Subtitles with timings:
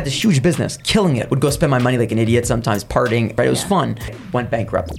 [0.00, 1.28] had this huge business, killing it.
[1.30, 3.36] Would go spend my money like an idiot sometimes, partying.
[3.36, 3.98] Right, it was fun.
[4.32, 4.92] Went bankrupt.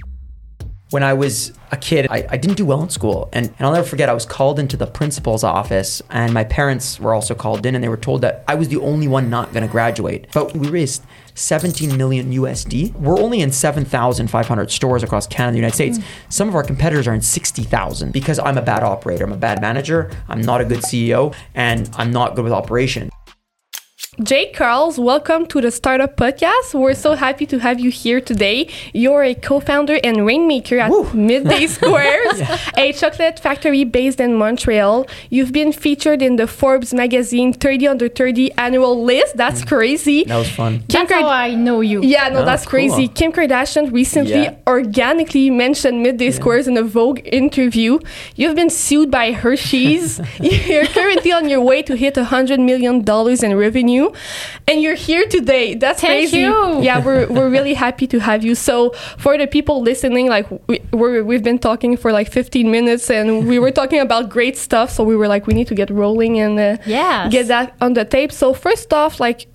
[0.90, 3.30] When I was a kid, I, I didn't do well in school.
[3.32, 7.00] And, and I'll never forget, I was called into the principal's office, and my parents
[7.00, 9.52] were also called in, and they were told that I was the only one not
[9.52, 10.26] going to graduate.
[10.34, 11.02] But we raised
[11.34, 12.94] 17 million USD.
[12.94, 15.98] We're only in 7,500 stores across Canada and the United States.
[15.98, 16.04] Mm.
[16.28, 19.24] Some of our competitors are in 60,000 because I'm a bad operator.
[19.24, 20.10] I'm a bad manager.
[20.28, 23.08] I'm not a good CEO, and I'm not good with operation.
[24.20, 26.74] Jake Karls, welcome to the Startup Podcast.
[26.78, 28.68] We're so happy to have you here today.
[28.92, 31.10] You're a co-founder and rainmaker at Woo.
[31.14, 32.42] Midday Squares,
[32.76, 35.06] a chocolate factory based in Montreal.
[35.30, 39.38] You've been featured in the Forbes magazine 30 under 30 annual list.
[39.38, 40.24] That's crazy.
[40.24, 40.28] Mm.
[40.28, 40.72] That was fun.
[40.80, 42.02] Kim That's Kard- how I know you.
[42.02, 42.70] yeah, no, Oh, that's cool.
[42.72, 43.08] crazy.
[43.08, 44.56] Kim Kardashian recently Yeah.
[44.66, 47.98] organically mentioned Midday Squares in a Vogue interview.
[48.36, 50.20] You've been sued by Hershey's.
[50.38, 53.02] you're currently on your way to hit $100 million
[53.42, 54.01] in revenue.
[54.68, 55.74] And you're here today.
[55.74, 56.40] That's Thank crazy.
[56.40, 56.82] you.
[56.82, 58.54] Yeah, we're, we're really happy to have you.
[58.54, 63.10] So, for the people listening, like, we, we're, we've been talking for like 15 minutes
[63.10, 64.90] and we were talking about great stuff.
[64.90, 67.32] So, we were like, we need to get rolling and uh, Yes.
[67.32, 68.32] get that on the tape.
[68.32, 69.46] So first off, like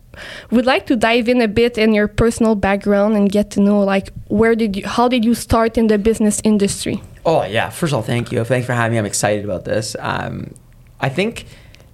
[0.51, 3.81] we'd like to dive in a bit in your personal background and get to know
[3.83, 7.01] like where did you how did you start in the business industry?
[7.25, 7.69] Oh yeah.
[7.69, 8.43] First of all, thank you.
[8.43, 8.99] Thanks for having me.
[8.99, 9.95] I'm excited about this.
[9.99, 10.53] Um,
[10.99, 11.45] I think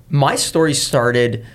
[0.10, 1.46] my story started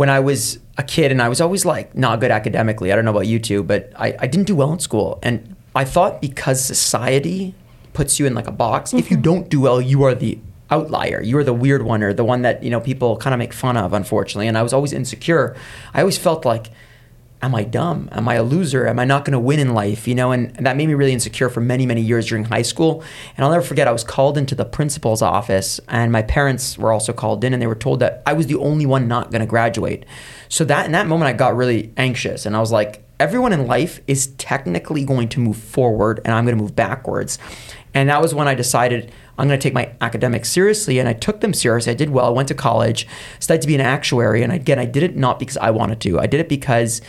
[0.00, 2.90] when I was a kid, and I was always like not good academically.
[2.90, 5.54] I don't know about you two, but I, I didn't do well in school, and
[5.74, 7.54] I thought because society
[7.92, 9.22] puts you in like a box, if you mm-hmm.
[9.30, 10.38] don't do well, you are the
[10.70, 11.20] outlier.
[11.20, 13.52] You are the weird one, or the one that you know people kind of make
[13.52, 13.92] fun of.
[13.92, 15.54] Unfortunately, and I was always insecure.
[15.92, 16.68] I always felt like
[17.42, 18.08] am I dumb?
[18.12, 18.86] Am I a loser?
[18.86, 20.06] Am I not going to win in life?
[20.06, 23.02] You know, and, that made me really insecure for many, many years during high school.
[23.36, 26.92] And I'll never forget, I was called into the principal's office, and my parents were
[26.92, 29.40] also called in, and they were told that I was the only one not going
[29.40, 30.04] to graduate.
[30.48, 33.66] So that in that moment, I got really anxious, and I was like, everyone in
[33.66, 37.38] life is technically going to move forward, and I'm going to move backwards.
[37.94, 41.14] And that was when I decided I'm going to take my academics seriously, and I
[41.14, 41.92] took them seriously.
[41.92, 42.26] I did well.
[42.26, 43.06] I went to college,
[43.38, 46.20] studied to be an actuary, and again, I did it not because I wanted to.
[46.20, 47.00] I did it because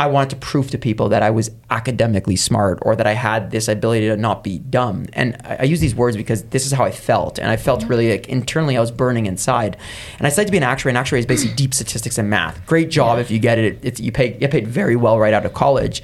[0.00, 3.50] I wanted to prove to people that I was academically smart or that I had
[3.50, 5.04] this ability to not be dumb.
[5.12, 7.38] And I, I use these words because this is how I felt.
[7.38, 9.76] And I felt really like internally I was burning inside.
[10.16, 10.92] And I decided to be an actuary.
[10.92, 12.64] And actuary is basically deep statistics and math.
[12.64, 13.78] Great job if you get it.
[13.82, 16.02] It's, you, pay, you get paid very well right out of college.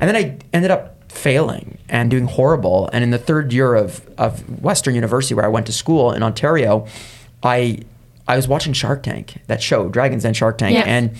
[0.00, 2.88] And then I ended up failing and doing horrible.
[2.94, 6.22] And in the third year of, of Western University, where I went to school in
[6.22, 6.86] Ontario,
[7.42, 7.80] I
[8.28, 11.16] I was watching Shark Tank, that show, Dragons and Shark Tank, and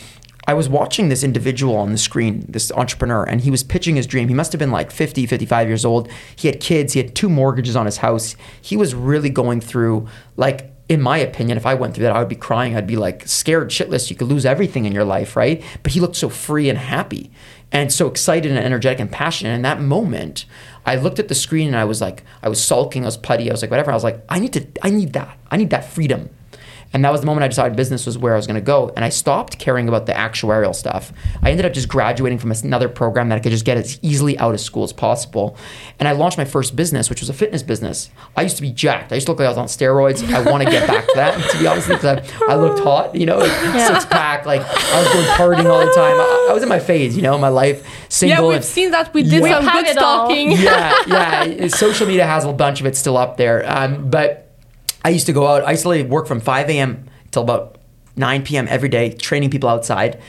[0.48, 4.06] I was watching this individual on the screen, this entrepreneur, and he was pitching his
[4.06, 4.28] dream.
[4.28, 6.10] He must have been like 50, 55 years old.
[6.34, 8.34] He had kids, he had two mortgages on his house.
[8.62, 10.08] He was really going through,
[10.38, 12.75] like, in my opinion, if I went through that, I would be crying.
[12.75, 14.08] I'd be like scared shitless.
[14.08, 15.62] You could lose everything in your life, right?
[15.82, 17.31] But he looked so free and happy
[17.70, 19.50] and so excited and energetic and passionate.
[19.50, 20.47] And in that moment,
[20.87, 23.50] I looked at the screen and I was like, I was sulking, I was putty,
[23.50, 23.91] I was like, whatever.
[23.91, 25.37] I was like, I need to, I need that.
[25.50, 26.31] I need that freedom.
[26.93, 28.91] And that was the moment I decided business was where I was going to go.
[28.97, 31.12] And I stopped caring about the actuarial stuff.
[31.43, 34.38] I ended up just graduating from another program that I could just get as easily
[34.38, 35.56] out of school as possible.
[35.99, 38.09] And I launched my first business, which was a fitness business.
[38.37, 39.12] I used to be jacked.
[39.12, 40.26] I used to look like I was on steroids.
[40.32, 43.15] I want to get back to that, to be honest, because I, I looked hot,
[43.15, 43.50] you know, like
[43.87, 44.47] six pack.
[44.47, 46.19] Like I was going partying all the time.
[46.19, 48.44] I, I was in my phase, you know, in my life, single.
[48.44, 50.53] Yeah, we've and- seen that we did We some good it stalking.
[50.53, 51.69] yeah, yeah.
[51.69, 53.62] Social media has a bunch of it still up there.
[53.70, 54.47] Um, but
[55.08, 55.64] I used to go out.
[55.64, 57.08] I used to work from 5 a.m.
[57.30, 57.78] till about
[58.16, 58.66] 9 p.m.
[58.69, 60.20] every day, training people outside.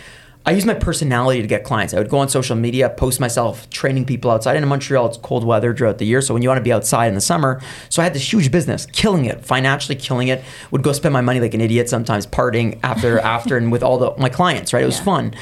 [0.45, 1.93] I use my personality to get clients.
[1.93, 4.55] I would go on social media, post myself training people outside.
[4.55, 6.21] And in Montreal, it's cold weather throughout the year.
[6.21, 8.53] So when you want to be outside in the summer, so I had this huge
[8.53, 10.45] business, killing it, financially killing it.
[10.71, 13.97] Would go spend my money like an idiot sometimes, partying after after and with all
[13.97, 14.71] the my clients.
[14.71, 15.33] Right, it was fun.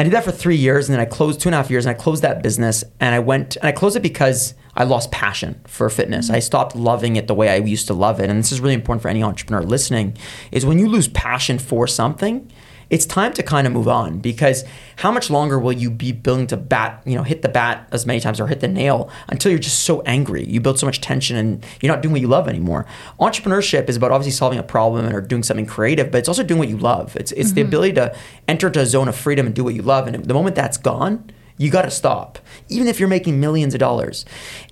[0.00, 1.86] I did that for three years, and then I closed two and a half years,
[1.86, 2.82] and I closed that business.
[2.98, 6.30] And I went and I closed it because I lost passion for fitness.
[6.30, 8.30] I stopped loving it the way I used to love it.
[8.30, 10.16] And this is really important for any entrepreneur listening:
[10.52, 12.50] is when you lose passion for something
[12.90, 14.64] it's time to kind of move on because
[14.96, 18.04] how much longer will you be willing to bat, you know, hit the bat as
[18.04, 20.44] many times or hit the nail until you're just so angry?
[20.44, 22.86] You build so much tension and you're not doing what you love anymore.
[23.20, 26.58] Entrepreneurship is about obviously solving a problem or doing something creative, but it's also doing
[26.58, 27.16] what you love.
[27.16, 27.68] It's it's the mm-hmm.
[27.68, 28.16] ability to
[28.48, 30.08] enter into a zone of freedom and do what you love.
[30.08, 32.38] And the moment that's gone, you got to stop,
[32.70, 34.24] even if you're making millions of dollars.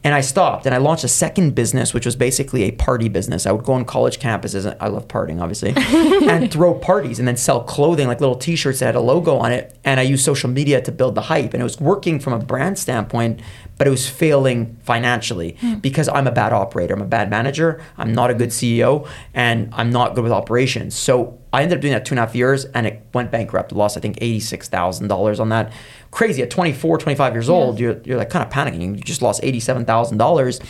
[0.02, 3.44] And I stopped and I launched a second business, which was basically a party business.
[3.44, 7.36] I would go on college campuses, I love partying, obviously, and throw parties and then
[7.36, 9.78] sell clothing, like little t shirts that had a logo on it.
[9.84, 11.52] And I used social media to build the hype.
[11.52, 13.42] And it was working from a brand standpoint,
[13.76, 15.74] but it was failing financially hmm.
[15.74, 16.94] because I'm a bad operator.
[16.94, 17.82] I'm a bad manager.
[17.98, 20.94] I'm not a good CEO and I'm not good with operations.
[20.96, 23.72] So I ended up doing that two and a half years and it went bankrupt.
[23.72, 25.72] Lost, I think, $86,000 on that.
[26.10, 26.42] Crazy.
[26.42, 28.96] At 24, 25 years old, you're, you're like kind of panicking.
[28.96, 30.64] You just lost $87,000.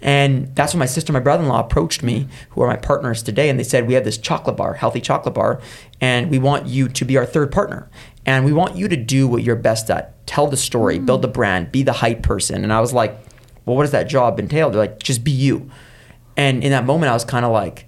[0.00, 3.22] And that's when my sister my brother in law approached me, who are my partners
[3.22, 5.60] today, and they said, We have this chocolate bar, healthy chocolate bar,
[6.00, 7.90] and we want you to be our third partner.
[8.24, 11.06] And we want you to do what you're best at tell the story, mm.
[11.06, 12.62] build the brand, be the hype person.
[12.62, 13.18] And I was like,
[13.64, 14.70] Well, what does that job entail?
[14.70, 15.68] They're like, Just be you.
[16.36, 17.87] And in that moment, I was kind of like,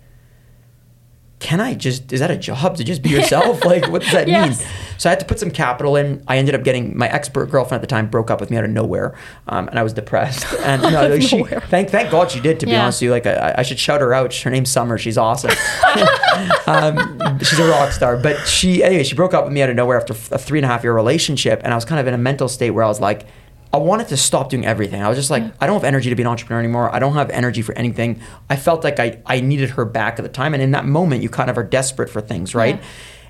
[1.41, 3.65] can I just, is that a job to just be yourself?
[3.73, 4.61] like, what does that Yes.
[4.61, 4.69] mean?
[4.99, 6.23] So I had to put some capital in.
[6.29, 8.65] I ended up getting my expert girlfriend at the time broke up with me out
[8.65, 9.15] of nowhere,
[9.49, 10.45] um, and I was depressed.
[10.61, 12.61] And no, like, she, thank thank God she did.
[12.61, 12.83] To be Yeah.
[12.83, 14.35] honest with you, like I, I should shout her out.
[14.35, 14.99] Her name's Summer.
[14.99, 15.51] She's awesome.
[16.67, 18.17] um, she's a rock star.
[18.17, 20.67] But she anyway, she broke up with me out of nowhere after a three and
[20.67, 22.89] a half year relationship, and I was kind of in a mental state where I
[22.89, 23.27] was like.
[23.73, 25.03] I wanted to stop doing everything.
[25.03, 25.53] I was just like, mm.
[25.61, 26.95] I don't have energy to be an entrepreneur anymore.
[26.95, 28.21] I don't have energy for anything.
[28.49, 30.55] I felt like I, I needed her back at the time.
[30.55, 32.77] And in that moment, you kind of are desperate for things, right?
[32.77, 32.85] Yeah.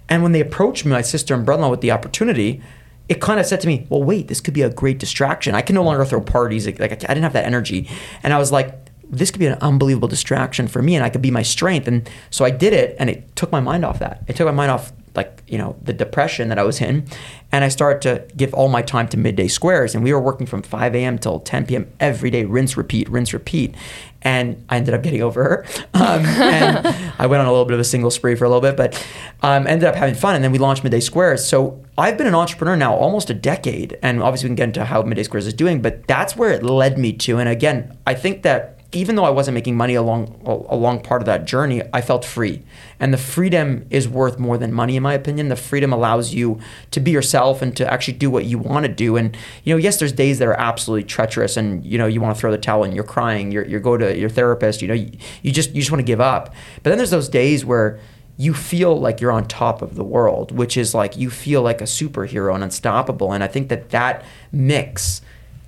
[0.08, 2.62] And when they approached me, my sister and brother in law, with the opportunity,
[3.08, 5.54] it kind of said to me, well, wait, this could be a great distraction.
[5.54, 6.64] I can no longer throw parties.
[6.64, 7.88] Like, like, I didn't have that energy.
[8.22, 11.20] And I was like, this could be an unbelievable distraction for me and I could
[11.20, 11.88] be my strength.
[11.88, 14.22] And so I did it and it took my mind off that.
[14.28, 17.06] It took my mind off like, you know, the depression that I was in.
[17.52, 19.94] And I started to give all my time to midday squares.
[19.94, 21.18] And we were working from 5 a.m.
[21.18, 21.90] till 10 p.m.
[21.98, 23.74] every day, rinse, repeat, rinse, repeat.
[24.22, 25.66] And I ended up getting over her.
[25.92, 28.62] Um, and I went on a little bit of a single spree for a little
[28.62, 29.06] bit, but
[29.42, 30.34] um, ended up having fun.
[30.34, 31.46] And then we launched Midday Squares.
[31.46, 33.98] So I've been an entrepreneur now almost a decade.
[34.02, 36.62] And obviously, we can get into how Midday Squares is doing, but that's where it
[36.62, 37.38] led me to.
[37.38, 41.26] And again, I think that even though I wasn't making money along along part of
[41.26, 42.62] that journey, I felt free.
[42.98, 45.48] And the freedom is worth more than money in my opinion.
[45.48, 46.58] The freedom allows you
[46.90, 49.16] to be yourself and to actually do what you want to do.
[49.16, 52.34] And you know, yes, there's days that are absolutely treacherous and you know, you want
[52.34, 54.94] to throw the towel and you're crying, you're you go to your therapist, you know,
[54.94, 55.10] you,
[55.42, 56.52] you just you just want to give up.
[56.82, 58.00] But then there's those days where
[58.36, 61.80] you feel like you're on top of the world, which is like you feel like
[61.80, 63.32] a superhero and unstoppable.
[63.32, 65.20] And I think that that mix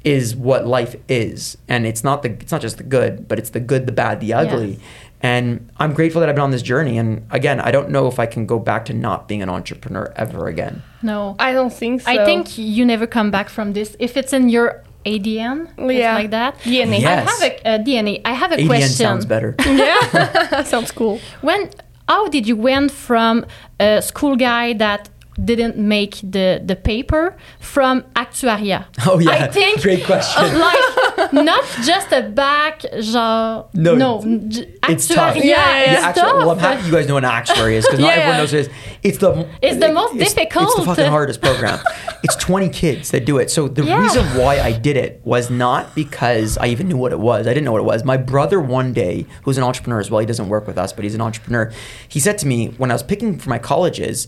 [0.05, 3.51] is what life is and it's not the it's not just the good but it's
[3.51, 4.81] the good the bad the ugly Yes.
[5.21, 8.19] and i'm grateful that i've been on this journey and again i don't know if
[8.19, 11.35] i can go back to not being an entrepreneur ever again No.
[11.39, 12.11] I don't think so.
[12.11, 13.97] I think you never come back from this.
[13.99, 15.59] If it's in your ADN,
[15.91, 16.15] Yeah.
[16.15, 16.53] like that.
[16.63, 16.99] DNA.
[16.99, 17.29] I Yes.
[17.31, 18.15] have a uh, DNA.
[18.25, 18.89] I have a adn question.
[19.07, 21.19] sounds better yeah, sounds cool.
[21.41, 21.61] When
[22.09, 23.35] how did you went from
[23.81, 25.09] a school guy that
[25.43, 28.85] didn't make the the paper from actuaria?
[29.07, 34.21] oh yeah I think great question uh, like not just a back genre No, no
[34.25, 35.37] it's actua- tough.
[35.37, 36.75] yeah, Yeah, yeah, it's Yeah, actually, well, I'm tough.
[36.77, 38.39] happy you guys know what an actuary is because not everyone yeah.
[38.39, 38.73] knows what it is.
[39.03, 41.79] It's the It's the most difficult It's the fucking hardest program.
[42.23, 43.51] it's 20 kids that do it.
[43.51, 44.01] So the Yeah.
[44.01, 47.47] reason why I did it was not because I even knew what it was.
[47.47, 48.05] I didn't know what it was.
[48.05, 51.05] My brother one day, who's an entrepreneur as well, he doesn't work with us, but
[51.05, 51.73] he's an entrepreneur.
[52.09, 54.27] He said to me when I was picking for my colleges.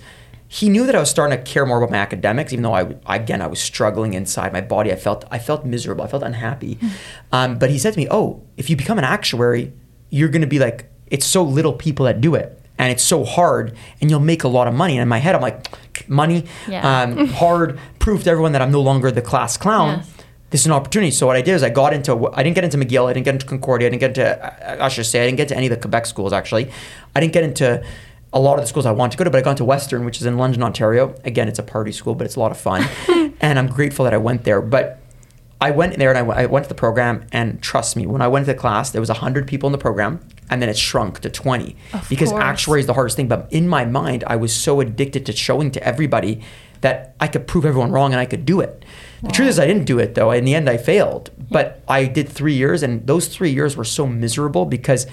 [0.59, 2.83] He knew that I was starting to care more about my academics, even though I
[3.17, 4.93] again I was struggling inside my body.
[4.93, 6.05] I felt I felt miserable.
[6.05, 6.79] I felt unhappy.
[7.33, 9.73] Um, but he said to me, "Oh, if you become an actuary,
[10.11, 13.25] you're going to be like it's so little people that do it, and it's so
[13.25, 16.45] hard, and you'll make a lot of money." And in my head, I'm like, "Money,
[16.69, 17.03] Yeah.
[17.03, 20.11] um, hard, proof to everyone that I'm no longer the class clown." Yes.
[20.51, 21.11] This is an opportunity.
[21.11, 23.25] So what I did is I got into I didn't get into McGill, I didn't
[23.25, 25.67] get into Concordia, I didn't get into I should say I didn't get to any
[25.67, 26.71] of the Quebec schools actually.
[27.17, 27.83] I didn't get into
[28.35, 30.05] a lot of the schools I want to go to, but I got into Western,
[30.05, 31.15] which is in London, Ontario.
[31.25, 32.85] Again, it's a party school, but it's a lot of fun,
[33.41, 34.61] and I'm grateful that I went there.
[34.61, 35.01] But
[35.61, 38.21] I went there and I went- I went to the program, and trust me, when
[38.21, 40.21] I went to the class, there was 100 people in the program,
[40.51, 42.43] and then it shrunk to 20 Of because course.
[42.45, 43.29] actuary is the hardest thing.
[43.29, 46.41] But in my mind, I was so addicted to showing to everybody
[46.83, 48.85] that I could prove everyone wrong and I could do it.
[49.23, 50.33] The truth is, I didn't do it though.
[50.33, 51.31] In the end, I failed.
[51.51, 55.07] But I did three years, and those three years were so miserable because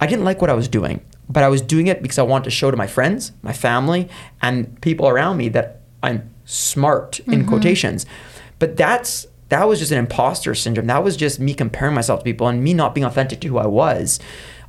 [0.00, 1.02] I didn't like what I was doing.
[1.28, 4.08] But I was doing it because I wanted to show to my friends, my family,
[4.42, 7.48] and people around me that I'm smart in mm-hmm.
[7.48, 8.06] quotations.
[8.58, 10.86] But that's that was just an imposter syndrome.
[10.86, 13.58] That was just me comparing myself to people and me not being authentic to who
[13.58, 14.18] I was.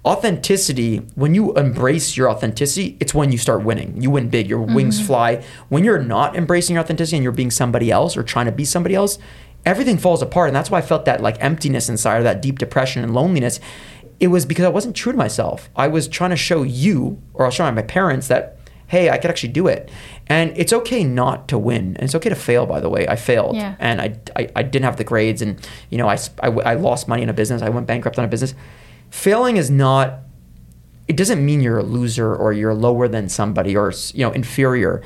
[0.04, 4.00] Authenticity, when you embrace your authenticity, it's when you start winning.
[4.00, 5.08] You win big, your wings mm-hmm.
[5.08, 5.44] fly.
[5.70, 8.66] When you're not embracing your authenticity and you're being somebody else or trying to be
[8.66, 9.18] somebody else,
[9.66, 10.50] everything falls apart.
[10.50, 13.60] And that's why I felt that like emptiness inside or that deep depression and loneliness.
[14.20, 15.70] It was because I wasn't true to myself.
[15.76, 18.58] I was trying to show you, or I was showing my parents that,
[18.88, 19.90] hey, I could actually do it.
[20.28, 21.96] And it's okay not to win.
[21.96, 23.08] And it's okay to fail, by the way.
[23.08, 23.56] I failed.
[23.56, 23.76] Yeah.
[23.80, 25.42] And I, I, I didn't have the grades.
[25.42, 27.62] And, you know, I, I, I lost money in a business.
[27.62, 28.54] I went bankrupt on a business.
[29.10, 30.20] Failing is not
[31.08, 35.02] it doesn't mean you're a loser or you're lower than somebody or you know inferior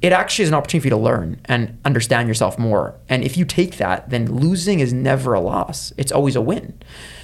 [0.00, 3.36] it actually is an opportunity for you to learn and understand yourself more and if
[3.36, 6.78] you take that then losing is never a loss it's always a win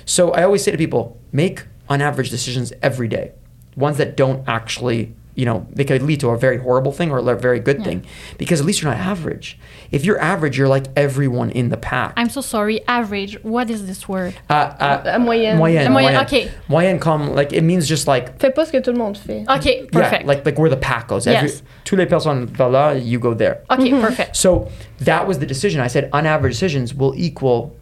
[0.06, 3.32] so i always say to people make on average decisions every day
[3.76, 7.18] ones that don't actually you know, they could lead to a very horrible thing or
[7.18, 8.06] a very good thing
[8.38, 9.58] because at least you're not average.
[9.90, 12.14] If you're average, you're like everyone in the pack.
[12.16, 12.80] I'm so sorry.
[12.88, 13.44] Average.
[13.44, 14.34] What is this word?
[14.48, 15.58] uh, uh, La moyenne.
[15.58, 16.22] moyenne, moyenne, moyenne.
[16.24, 16.50] okay.
[16.70, 19.44] Moyenne, comme, like, it means just like, Fais pas ce que tout le monde fait.
[19.46, 20.22] Okay, perfect.
[20.22, 21.26] yeah, like, like where the pack goes.
[21.26, 21.62] Every, Yes.
[21.84, 23.60] tous les personnes va là, you go there.
[23.70, 24.36] okay, perfect.
[24.36, 24.70] So
[25.00, 25.82] that was the decision.
[25.82, 27.75] I said unaverage decisions will equal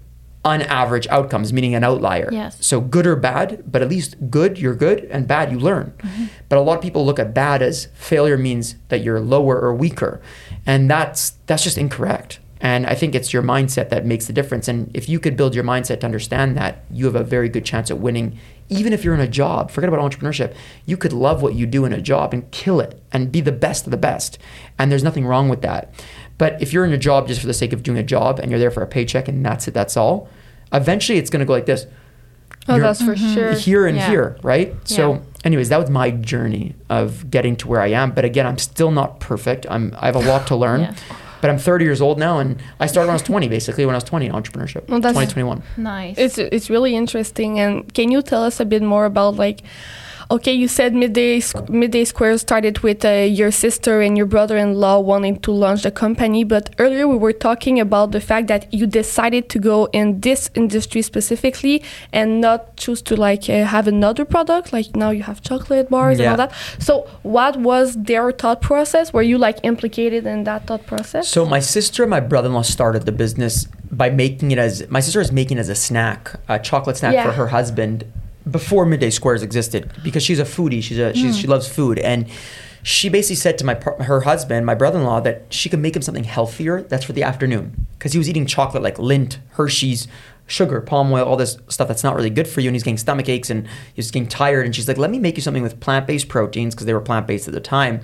[0.45, 2.29] unaverage outcomes, meaning an outlier.
[2.31, 2.65] Yes.
[2.65, 5.95] So good or bad, but at least good, you're good, and bad, you learn.
[5.99, 6.27] Mm-hmm.
[6.49, 9.75] But a lot of people look at bad as failure means that you're lower or
[9.75, 10.21] weaker,
[10.67, 12.41] and that's that's just incorrect.
[12.61, 14.69] And I think it's your mindset that makes the difference.
[14.69, 17.65] And if you could build your mindset to understand that, you have a very good
[17.65, 18.39] chance at winning.
[18.69, 20.55] Even if you're in a job, forget about entrepreneurship.
[20.87, 23.53] You could love what you do in a job and kill it and be the
[23.53, 24.39] best of the best.
[24.79, 25.93] And there's nothing wrong with that.
[26.39, 28.51] But if you're in a job just for the sake of doing a job and
[28.51, 30.29] you're there for a paycheck and that's it, that's all,
[30.73, 31.87] eventually it's going to go like this
[32.67, 33.35] Oh, You're- that's for mm-hmm.
[33.35, 33.53] sure.
[33.53, 34.09] here and Yeah.
[34.09, 34.75] here, right?
[34.85, 38.13] So, anyways, that was my journey of getting to where I am.
[38.13, 39.67] But again, I'm still not perfect.
[39.69, 40.81] I'm I have a lot to learn.
[40.81, 40.95] Yeah.
[41.45, 43.95] But I'm 30 years old now, and I started when I was 20, basically when
[43.95, 44.89] I was 20 in entrepreneurship.
[44.89, 45.63] Well, that's- 2021.
[45.77, 46.17] Nice.
[46.17, 47.61] It's it's really interesting.
[47.61, 49.61] And can you tell us a bit more about like,
[50.31, 55.39] okay, you said midday midday square started with uh, your sister and your brother-in-law wanting
[55.41, 59.49] to launch the company, but earlier we were talking about the fact that you decided
[59.51, 64.73] to go in this industry specifically and not choose to like uh, have another product.
[64.73, 66.53] Like now you have chocolate bars and all that.
[66.79, 69.13] So what was their thought process?
[69.13, 71.29] Were you like implicated in that thought process?
[71.29, 75.21] So my sister and my brother-in-law started the business by making it as my sister
[75.21, 77.27] is making it as a snack, a chocolate snack Yeah.
[77.27, 78.05] for her husband
[78.51, 80.83] before Midday Squares existed because she's a foodie.
[80.83, 81.51] She's a she's, she mm.
[81.51, 82.29] loves food and
[82.85, 86.25] she basically said to my her husband, my brother-in-law, that she could make him something
[86.25, 86.83] healthier.
[86.83, 90.07] That's for the afternoon because he was eating chocolate like Lindt, Hershey's,
[90.47, 92.99] sugar, palm oil, all this stuff that's not really good for you, and he's getting
[92.99, 94.67] stomach aches and he's getting tired.
[94.67, 97.49] And she's like, "Let me make you something with plant-based proteins because they were plant-based
[97.49, 98.03] at the time."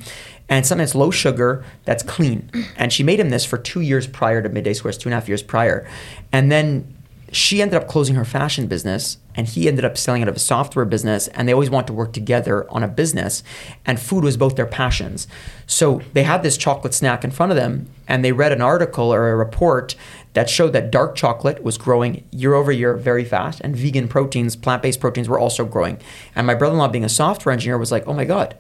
[0.49, 2.51] And something that's low sugar, that's clean.
[2.77, 5.17] And she made him this for two years prior to Midday Squares, two and a
[5.17, 5.87] half years prior.
[6.33, 6.97] And then
[7.33, 10.41] she ended up closing her fashion business and he ended up selling out of a
[10.41, 13.43] software business and they always want to work together on a business
[13.87, 15.29] and food was both their passions.
[15.67, 19.13] So they had this chocolate snack in front of them and they read an article
[19.13, 19.95] or a report
[20.33, 24.57] that showed that dark chocolate was growing year over year very fast and vegan proteins
[24.57, 26.01] plant-based proteins were also growing.
[26.35, 28.57] And my brother-in-law being a software engineer was like oh my god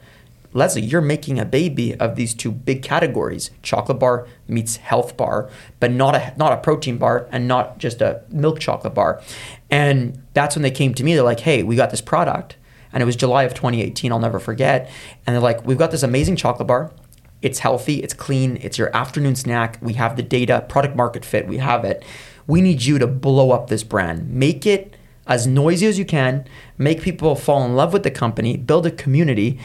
[0.52, 5.48] Leslie, you're making a baby of these two big categories: chocolate bar meets health bar,
[5.78, 9.22] but not a not a protein bar and not just a milk chocolate bar.
[9.70, 11.14] And that's when they came to me.
[11.14, 12.56] They're like, "Hey, we got this product,"
[12.92, 14.10] and it was July of 2018.
[14.10, 14.90] I'll never forget.
[15.26, 16.90] And they're like, "We've got this amazing chocolate bar.
[17.42, 18.02] It's healthy.
[18.02, 18.58] It's clean.
[18.60, 19.78] It's your afternoon snack.
[19.80, 21.46] We have the data, product market fit.
[21.46, 22.04] We have it.
[22.46, 24.28] We need you to blow up this brand.
[24.30, 24.96] Make it."
[25.30, 26.44] as noisy as you can,
[26.76, 29.60] make people fall in love with the company, build a community.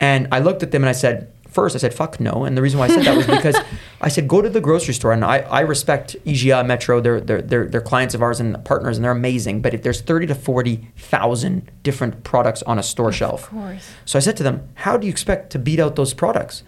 [0.00, 2.44] And I looked at them and I said, first, I said, fuck no.
[2.44, 3.56] And the reason why I said that was because
[4.00, 5.12] I said, go to the grocery store.
[5.12, 8.96] And I, I respect IGA, Metro, they're, they're, they're, they're clients of ours and partners,
[8.96, 9.60] and they're amazing.
[9.60, 13.48] But if there's 30 to 40,000 different products on a store shelf.
[13.50, 13.90] course.
[14.04, 16.62] So I said to them, how do you expect to beat out those products?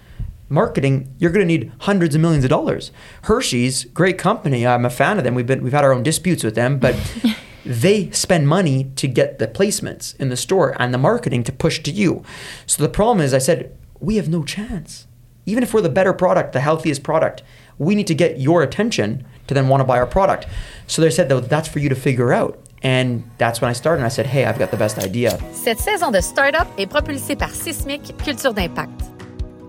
[0.49, 2.91] Marketing, you're going to need hundreds of millions of dollars.
[3.23, 4.67] Hershey's, great company.
[4.67, 5.37] I'm a fan of them.
[5.37, 6.97] We've been we've had our own disputes with them, but
[7.65, 11.81] they spend money to get the placements in the store and the marketing to push
[11.81, 12.23] to you.
[12.67, 15.07] So the problem is, I said, we have no chance.
[15.47, 17.43] Even if we're the better product, the healthiest product,
[17.79, 20.47] we need to get your attention to then want to buy our product.
[20.87, 22.59] So they said, though, that's for you to figure out.
[22.83, 23.99] And that's when I started.
[24.01, 25.39] And I said, hey, I've got the best idea.
[25.53, 29.20] Cette saison de Startup est propulsée par Sismic Culture d'Impact.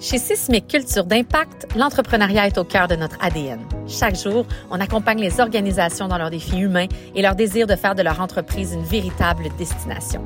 [0.02, 3.60] Chez Sismic Culture d'Impact, l'entrepreneuriat est au cœur de notre ADN.
[3.88, 7.94] Chaque jour, on accompagne les organisations dans leurs défis humains et leur désir de faire
[7.94, 10.26] de leur entreprise une véritable destination.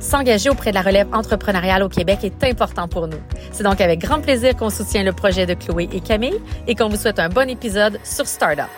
[0.00, 3.20] S'engager auprès de la relève entrepreneuriale au Québec est important pour nous.
[3.52, 6.88] C'est donc avec grand plaisir qu'on soutient le projet de Chloé et Camille et qu'on
[6.88, 8.68] vous souhaite un bon épisode sur Startup.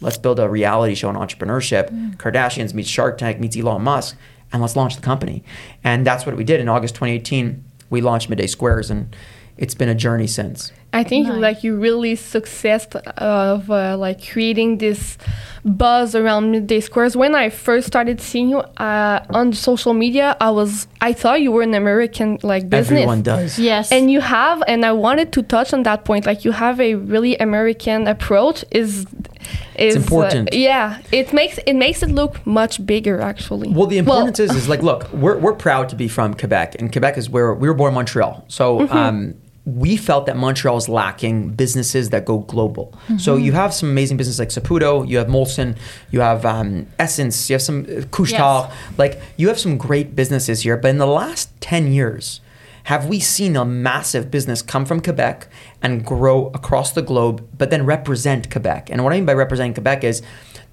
[0.00, 1.88] let's build a reality show on entrepreneurship.
[2.18, 4.16] Kardashians meets Shark Tank meets Elon Musk,
[4.52, 5.44] and let's launch the company.
[5.84, 7.62] And that's what we did in August 2018.
[7.90, 9.14] We launched Midday Squares, and
[9.56, 10.72] it's been a journey since.
[10.92, 11.40] I think Nice.
[11.40, 15.18] like you really success of uh, like creating this
[15.64, 17.16] buzz around midday squares.
[17.16, 21.50] When I first started seeing you uh, on social media, I was I thought you
[21.50, 22.92] were an American like business.
[22.98, 23.58] Everyone does.
[23.58, 23.90] Yes.
[23.90, 26.26] And you have, and I wanted to touch on that point.
[26.26, 28.64] Like you have a really American approach.
[28.70, 29.04] Is
[29.74, 30.54] is uh, important.
[30.54, 33.68] yeah, it makes it makes it look much bigger actually.
[33.68, 36.92] Well, the importance is, is like, look, we're, we're proud to be from Quebec, and
[36.92, 38.44] Quebec is where we were born Montreal.
[38.48, 39.34] So um,
[39.66, 42.92] we felt that Montreal is lacking businesses that go global.
[43.18, 45.76] So you have some amazing businesses like Saputo, you have Molson,
[46.10, 48.70] you have um, SSENSE, you have some uh, Couche-Tard.
[48.98, 52.40] Like you have some great businesses here, but in the last ten years,
[52.84, 55.48] have we seen a massive business come from Quebec
[55.80, 58.90] and grow across the globe, but then represent Quebec?
[58.90, 60.20] And what I mean by representing Quebec is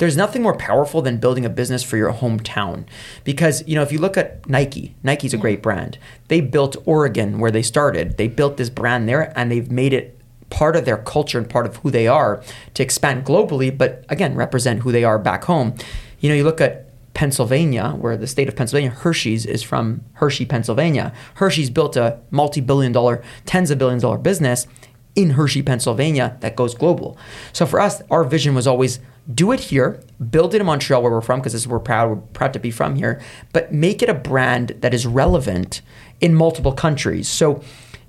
[0.02, 2.86] there's nothing more powerful than building a business for your hometown.
[3.24, 5.42] Because, you know, if you look at Nike, Nike's a mm.
[5.42, 6.00] great brand.
[6.28, 8.18] They built Oregon where they started.
[8.18, 10.18] They built this brand there and they've made it
[10.50, 12.42] part of their culture and part of who they are
[12.74, 15.76] to expand globally, but again, represent who they are back home.
[16.20, 20.48] You know, you look at Pennsylvania, where the state of Pennsylvania, Hershey's is from Hershey,
[20.48, 21.14] Pennsylvania.
[21.36, 24.66] Hershey's built a multi billion dollar, tens of billions dollar business
[25.16, 27.18] in Hershey, Pennsylvania that goes global.
[27.54, 29.00] So for us, our vision was always
[29.34, 32.54] do it here, build it in Montreal where we're from because we're proud we're proud
[32.54, 33.22] to be from here,
[33.54, 35.82] but make it a brand that is relevant
[36.20, 37.28] in multiple countries.
[37.28, 37.62] So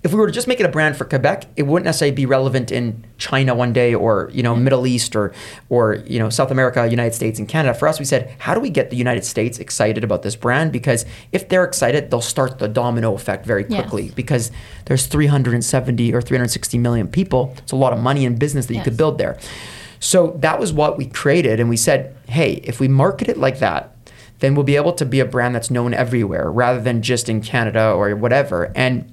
[0.02, 2.26] if we were to just make it a brand for Quebec, it wouldn't necessarily be
[2.26, 5.32] relevant in China one day or you know Middle East or
[5.68, 7.74] or you know South America, United States, and Canada.
[7.78, 10.72] For us, we said, how do we get the United States excited about this brand?
[10.72, 14.04] Because if they're excited, they'll start the domino effect very quickly.
[14.04, 14.14] Yes.
[14.14, 14.50] Because
[14.86, 17.54] there's 370 or 360 million people.
[17.58, 19.38] It's a lot of money in business that you could build there.
[20.02, 23.60] So that was what we created, and we said, hey, if we market it like
[23.60, 23.94] that,
[24.40, 27.40] then we'll be able to be a brand that's known everywhere rather than just in
[27.40, 28.72] Canada or whatever.
[28.74, 29.12] And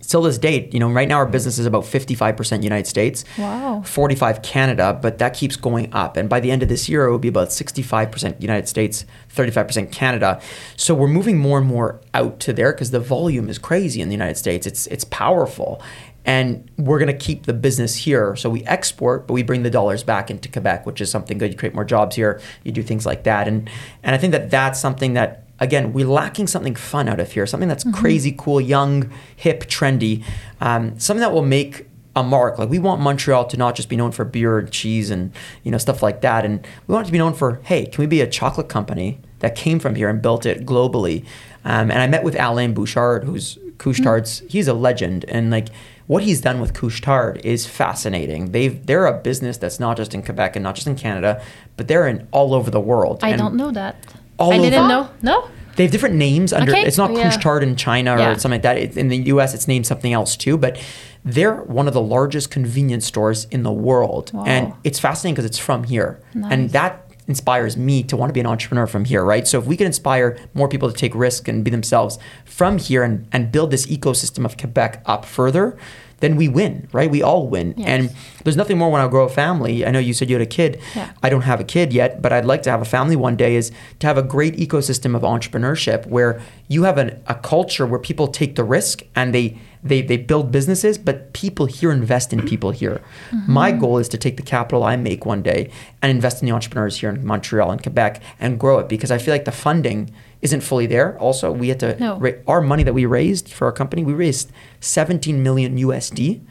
[0.00, 3.82] still this date, you know, right now our business is about 55% United States, Wow.
[3.84, 6.16] 45 Canada, but that keeps going up.
[6.16, 9.90] And by the end of this year, it will be about 65% United States, 35%
[9.90, 10.40] Canada.
[10.76, 14.08] So we're moving more and more out to there because the volume is crazy in
[14.08, 14.68] the United States.
[14.68, 15.82] It's it's powerful.
[16.24, 18.36] And we're going to keep the business here.
[18.36, 21.50] So we export, but we bring the dollars back into Quebec, which is something good.
[21.52, 22.40] You create more jobs here.
[22.62, 23.48] You do things like that.
[23.48, 23.68] And
[24.02, 27.46] and I think that that's something that again, we're lacking something fun out of here,
[27.46, 30.24] something that's crazy cool, young, hip, trendy,
[30.60, 32.58] um, something that will make a mark.
[32.58, 35.70] Like we want Montreal to not just be known for beer and cheese and you
[35.70, 38.06] know stuff like that, and we want it to be known for hey, can we
[38.06, 41.24] be a chocolate company that came from here and built it globally?
[41.64, 44.42] Um, and I met with Alain Bouchard, who's Couche-Tard's.
[44.48, 45.68] He's a legend, and like
[46.06, 48.52] what he's done with Couche-Tard is fascinating.
[48.52, 51.42] They've they're a business that's not just in Quebec and not just in Canada,
[51.76, 53.20] but they're in all over the world.
[53.22, 53.96] I And don't know that.
[54.38, 55.08] all I didn't know.
[55.22, 55.48] No.
[55.76, 56.70] they have different names under.
[56.72, 56.82] Okay.
[56.82, 57.30] It's not Yeah.
[57.30, 58.36] Couche-Tard in China or Yeah.
[58.36, 58.76] something like that.
[58.78, 60.58] It, in the U.S., it's named something else too.
[60.58, 60.78] But
[61.24, 64.44] they're one of the largest convenience stores in the world, Wow.
[64.44, 66.18] and it's fascinating because it's from here,
[66.50, 69.48] and that inspires me to want to be an entrepreneur from here, right?
[69.48, 73.02] So if we can inspire more people to take risk and be themselves from here
[73.02, 75.76] and, and build this ecosystem of Quebec up further,
[76.22, 77.10] then we win, right?
[77.10, 77.74] We all win.
[77.76, 77.88] Yes.
[77.88, 79.84] And there's nothing more when I grow a family.
[79.84, 80.80] I know you said you had a kid.
[80.94, 81.10] Yeah.
[81.20, 83.56] I don't have a kid yet, but I'd like to have a family one day
[83.56, 87.98] is to have a great ecosystem of entrepreneurship where you have an, a culture where
[87.98, 92.42] people take the risk and they, they, they build businesses, but people here invest in
[92.46, 93.00] people here.
[93.48, 96.54] My goal is to take the capital I make one day and invest in the
[96.54, 100.10] entrepreneurs here in Montreal and Quebec and grow it because I feel like the funding
[100.40, 101.18] isn't fully there.
[101.18, 102.16] Also, we had to, No.
[102.18, 106.42] ra- our money that we raised for our company, we raised 17 million USD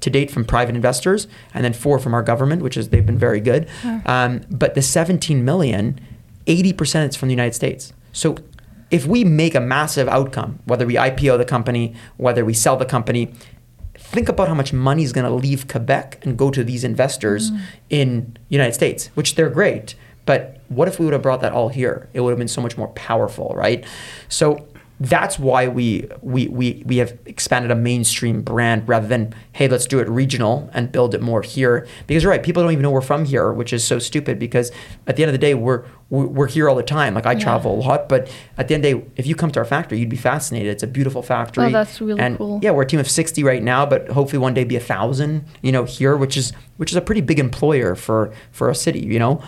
[0.00, 3.18] to date from private investors, and then four from our government, which is they've been
[3.18, 3.68] very good.
[4.06, 6.00] Um, but the 17 million,
[6.48, 7.92] 80% is from the United States.
[8.12, 8.36] So
[8.92, 12.84] if we make a massive outcome, whether we IPO the company, whether we sell the
[12.84, 13.32] company,
[13.96, 17.50] think about how much money is going to leave Quebec and go to these investors
[17.50, 17.64] mm-hmm.
[17.88, 19.94] in United States, which they're great.
[20.26, 22.08] But what if we would have brought that all here?
[22.12, 23.84] It would have been so much more powerful, right?
[24.28, 24.68] So
[25.04, 29.86] that's why we we we we have expanded a mainstream brand rather than hey let's
[29.86, 31.86] do it regional and build it more here.
[32.06, 34.70] Because you're right people don't even know we're from here which is so stupid because
[35.08, 37.14] at the end of the day we're we're here all the time.
[37.14, 37.38] Like I Yeah.
[37.40, 39.64] travel a lot but at the end of the day if you come to our
[39.64, 40.70] factory you'd be fascinated.
[40.70, 41.64] It's a beautiful factory.
[41.64, 42.60] Oh, that's really and cool.
[42.62, 45.44] yeah we're a team of 60 right now but hopefully one day be a thousand
[45.62, 49.00] you know here which is which is a pretty big employer for for a city
[49.00, 49.42] you know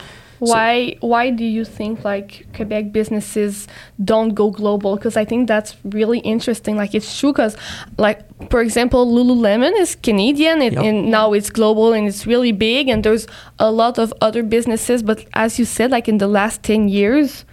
[0.46, 3.66] So- Why why do you think like Quebec businesses
[4.04, 4.96] don't go global?
[4.96, 6.76] Because I think that's really interesting.
[6.76, 7.56] Like it's true because
[7.98, 10.84] like for example, Lululemon is Canadian and, Yep.
[10.84, 13.26] and now it's global and it's really big and there's
[13.58, 15.02] a lot of other businesses.
[15.02, 17.44] But as you said, like in the last ten years,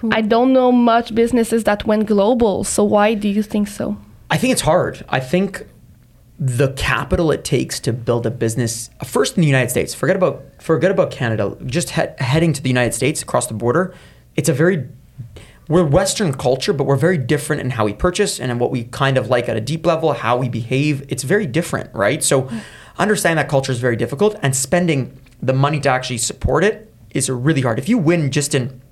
[0.00, 0.10] hmm.
[0.12, 2.64] I don't know much businesses that went global.
[2.64, 3.96] So why do you think so?
[4.30, 5.04] I think it's hard.
[5.08, 5.66] I think
[6.40, 9.92] the capital it takes to build a business first in the United States.
[9.92, 11.54] Forget about forget about Canada.
[11.66, 13.94] Just he- heading to the United States across the border.
[14.36, 14.88] It's a very
[15.68, 18.84] we're Western culture, but we're very different in how we purchase and in what we
[18.84, 21.04] kind of like at a deep level, how we behave.
[21.08, 22.24] It's very different, right?
[22.24, 22.50] So,
[22.98, 27.30] understanding that culture is very difficult, and spending the money to actually support it is
[27.30, 27.78] really hard.
[27.78, 28.82] If you win just in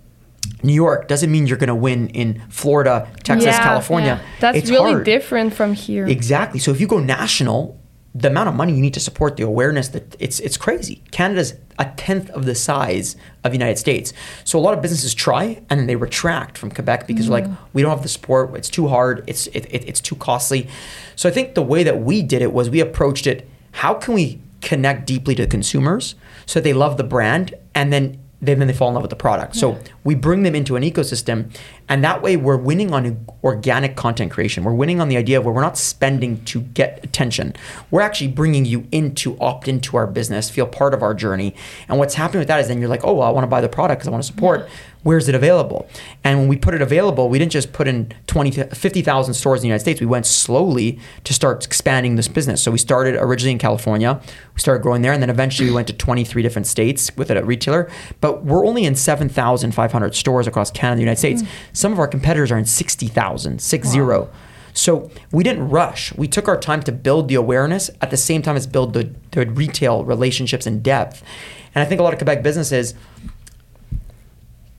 [0.62, 4.20] New York, doesn't mean you're going to win in Florida, Texas, Yeah, California.
[4.20, 4.28] yeah.
[4.40, 5.04] That's It's really hard.
[5.04, 6.06] different from here.
[6.06, 6.60] Exactly.
[6.60, 7.78] So if you go national,
[8.14, 11.02] the amount of money you need to support the awareness that it's it's crazy.
[11.10, 14.12] Canada's a tenth of the size of the United States.
[14.44, 17.44] So a lot of businesses try and then they retract from Quebec because they're like,
[17.44, 17.56] mm.
[17.74, 18.56] we don't have the support.
[18.56, 19.22] It's too hard.
[19.26, 20.68] It's it, it, it's too costly.
[21.14, 23.48] So I think the way that we did it was we approached it.
[23.72, 28.64] How can we connect deeply to consumers so they love the brand and then then
[28.66, 29.56] they fall in love with the product.
[29.56, 31.54] So we bring them into an ecosystem,
[31.86, 34.64] and that way we're winning on organic content creation.
[34.64, 37.54] We're winning on the idea of where we're not spending to get attention.
[37.90, 41.54] We're actually bringing you in to opt into our business, feel part of our journey.
[41.88, 43.60] And what's happening with that is then you're like, oh, well, I want to buy
[43.60, 44.66] the product because I want to support.
[45.04, 45.88] Where's it available?
[46.24, 49.62] And when we put it available, we didn't just put in 20, 50,000 stores in
[49.62, 50.00] the United States.
[50.00, 52.62] We went slowly to start expanding this business.
[52.62, 54.20] So we started originally in California.
[54.54, 57.44] We started growing there, and then eventually we went to 23 different states with a
[57.44, 57.88] retailer.
[58.20, 61.42] But we're only in 7,500 stores across Canada and the United States.
[61.42, 61.48] Mm.
[61.72, 64.30] Some of our competitors are in 60,000, six zero.
[64.74, 66.14] So we didn't rush.
[66.14, 69.12] We took our time to build the awareness at the same time as build the,
[69.32, 71.22] the retail relationships in depth.
[71.74, 72.94] And I think a lot of Quebec businesses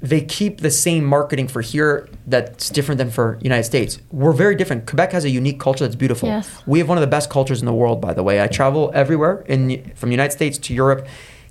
[0.01, 3.99] they keep the same marketing for here that's different than for United States.
[4.11, 4.87] We're very different.
[4.87, 6.29] Quebec has a unique culture that's beautiful.
[6.29, 6.49] Yes.
[6.65, 8.41] We have one of the best cultures in the world, by the way.
[8.41, 11.05] I travel everywhere in from the United States to Europe.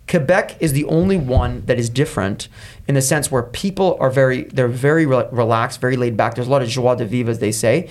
[0.08, 2.48] Quebec is the only one that is different
[2.86, 6.34] in the sense where people are very they're very re- relaxed, very laid back.
[6.34, 7.88] There's a lot of joie de vivre, as they say,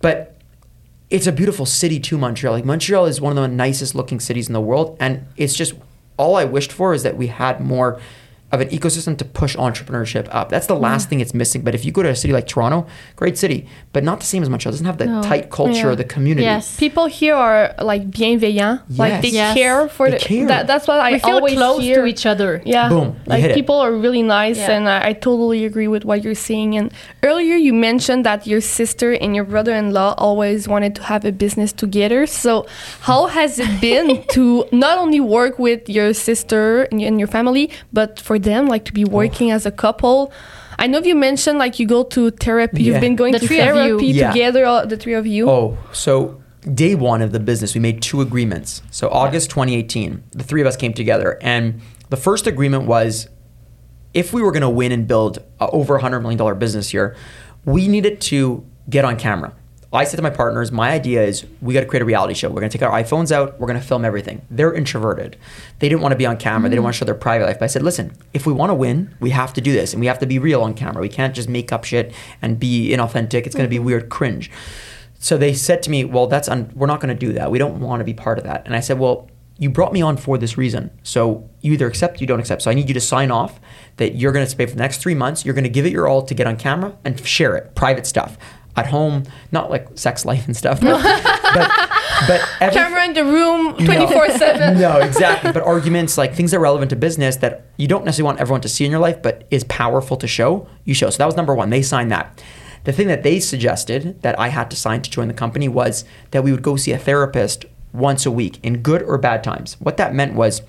[0.00, 0.36] but
[1.10, 2.16] it's a beautiful city too.
[2.16, 5.54] Montreal, like Montreal, is one of the nicest looking cities in the world, and it's
[5.54, 5.74] just
[6.16, 8.00] all I wished for is that we had more
[8.52, 10.48] of an ecosystem to push entrepreneurship up.
[10.48, 11.62] That's the last thing it's missing.
[11.62, 12.86] But if you go to a city like Toronto,
[13.16, 14.70] great city, but not the same as Montreal.
[14.70, 15.22] It doesn't have the No.
[15.22, 15.94] tight culture, Yeah.
[15.94, 16.42] the community.
[16.44, 16.76] Yes.
[16.76, 19.54] People here are like bienveillant, like they Yes.
[19.54, 20.24] care for They the.
[20.24, 20.46] care.
[20.48, 21.96] That, that's what I we feel always close hear.
[22.02, 22.60] to each other.
[22.64, 22.88] Yeah.
[22.88, 23.08] Boom.
[23.08, 23.54] You Like hit it.
[23.54, 24.72] people are really nice, Yeah.
[24.72, 26.76] and I, I totally agree with what you're saying.
[26.76, 31.30] And earlier you mentioned that your sister and your brother-in-law always wanted to have a
[31.32, 32.26] business together.
[32.26, 32.66] So
[33.02, 37.70] how has it been to not only work with your sister and, and your family,
[37.92, 39.08] but for them like to be Oh.
[39.10, 40.32] working as a couple?
[40.78, 42.82] I know you mentioned like you go to therapy.
[42.82, 43.82] You've been going The to three of you.
[43.98, 44.32] therapy Yeah.
[44.32, 45.48] together, all, the three of you.
[45.48, 46.40] Oh, so
[46.74, 48.82] day one of the business, we made two agreements.
[48.90, 53.28] So August 2018, the three of us came together, and the first agreement was
[54.14, 56.88] if we were going to win and build a over a hundred million dollar business
[56.90, 57.14] here,
[57.64, 59.52] we needed to get on camera.
[59.92, 62.48] I said to my partners, my idea is we got to create a reality show.
[62.48, 63.58] We're going to take our iPhones out.
[63.58, 64.42] We're going to film everything.
[64.48, 65.36] They're introverted.
[65.80, 66.68] They didn't want to be on camera.
[66.68, 67.00] They didn't want to mm.
[67.00, 67.58] show their private life.
[67.58, 69.98] But I said, listen, if we want to win, we have to do this, and
[70.00, 71.02] we have to be real on camera.
[71.02, 73.46] We can't just make up shit and be inauthentic.
[73.46, 73.86] It's going to be mm-hmm.
[73.86, 74.48] weird, cringe.
[75.18, 77.50] So they said to me, well, that's un- we're not going to do that.
[77.50, 78.64] We don't want to be part of that.
[78.66, 80.90] And I said, well, you brought me on for this reason.
[81.02, 82.62] So you either accept, you don't accept.
[82.62, 83.60] So I need you to sign off
[83.96, 85.44] that you're going to stay for the next three months.
[85.44, 88.06] You're going to give it your all to get on camera and share it, private
[88.06, 88.38] stuff
[88.76, 91.70] at home, not like sex life and stuff, but but,
[92.28, 94.78] but every- Camera in the room, twenty four seven.
[94.80, 95.52] no, exactly.
[95.52, 98.60] But arguments like things that are relevant to business that you don't necessarily want everyone
[98.62, 101.10] to see in your life, but is powerful to show, you show.
[101.10, 101.70] So that was number one.
[101.70, 102.42] They signed that.
[102.84, 106.04] The thing that they suggested that I had to sign to join the company was
[106.30, 109.76] that we would go see a therapist once a week in good or bad times.
[109.80, 110.62] What that meant was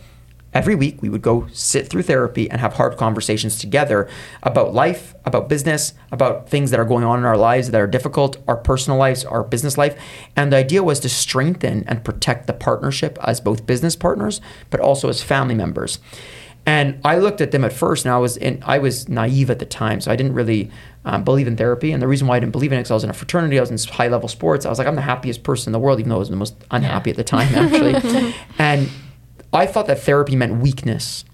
[0.53, 4.09] every week we would go sit through therapy and have hard conversations together
[4.43, 7.87] about life, about business, about things that are going on in our lives that are
[7.87, 9.99] difficult, our personal lives, our business life.
[10.35, 14.79] And the idea was to strengthen and protect the partnership as both business partners, but
[14.79, 15.99] also as family members.
[16.65, 19.57] And I looked at them at first, and I was in, I was naive at
[19.57, 20.69] the time, so I didn't really
[21.05, 21.91] um, believe in therapy.
[21.91, 23.57] And the reason why I didn't believe in it, because I was in a fraternity,
[23.57, 24.65] I was in high level sports.
[24.65, 26.35] I was like, I'm the happiest person in the world, even though I was the
[26.35, 28.33] most unhappy at the time, actually.
[28.59, 28.89] and
[29.53, 31.25] I thought that therapy meant weakness,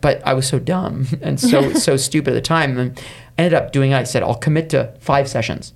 [0.00, 2.78] but I was so dumb and so so stupid at the time.
[2.78, 3.02] And I
[3.42, 3.94] ended up doing.
[3.94, 5.72] I said, I'll commit to five sessions.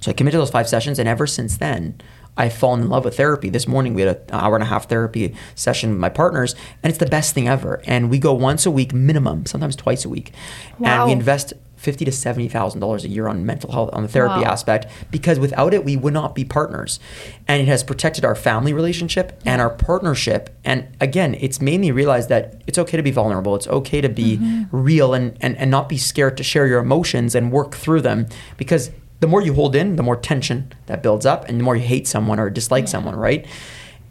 [0.00, 2.00] So I committed to those five sessions, and ever since then,
[2.36, 3.48] I've fallen in love with therapy.
[3.50, 6.90] This morning we had an hour and a half therapy session with my partners, and
[6.90, 7.82] it's the best thing ever.
[7.84, 10.32] And we go once a week minimum, sometimes twice a week,
[10.80, 14.08] and we invest fifty to seventy thousand dollars a year on mental health on the
[14.08, 14.50] therapy Wow.
[14.52, 17.00] aspect because without it we would not be partners,
[17.46, 20.50] and it has protected our family relationship and our partnership.
[20.64, 23.54] And again, it's made me realize that it's okay to be vulnerable.
[23.54, 24.64] It's okay to be mm-hmm.
[24.76, 28.26] real and, and and not be scared to share your emotions and work through them
[28.56, 31.74] because the more you hold in, the more tension that builds up, and the more
[31.74, 33.46] you hate someone or dislike someone, right?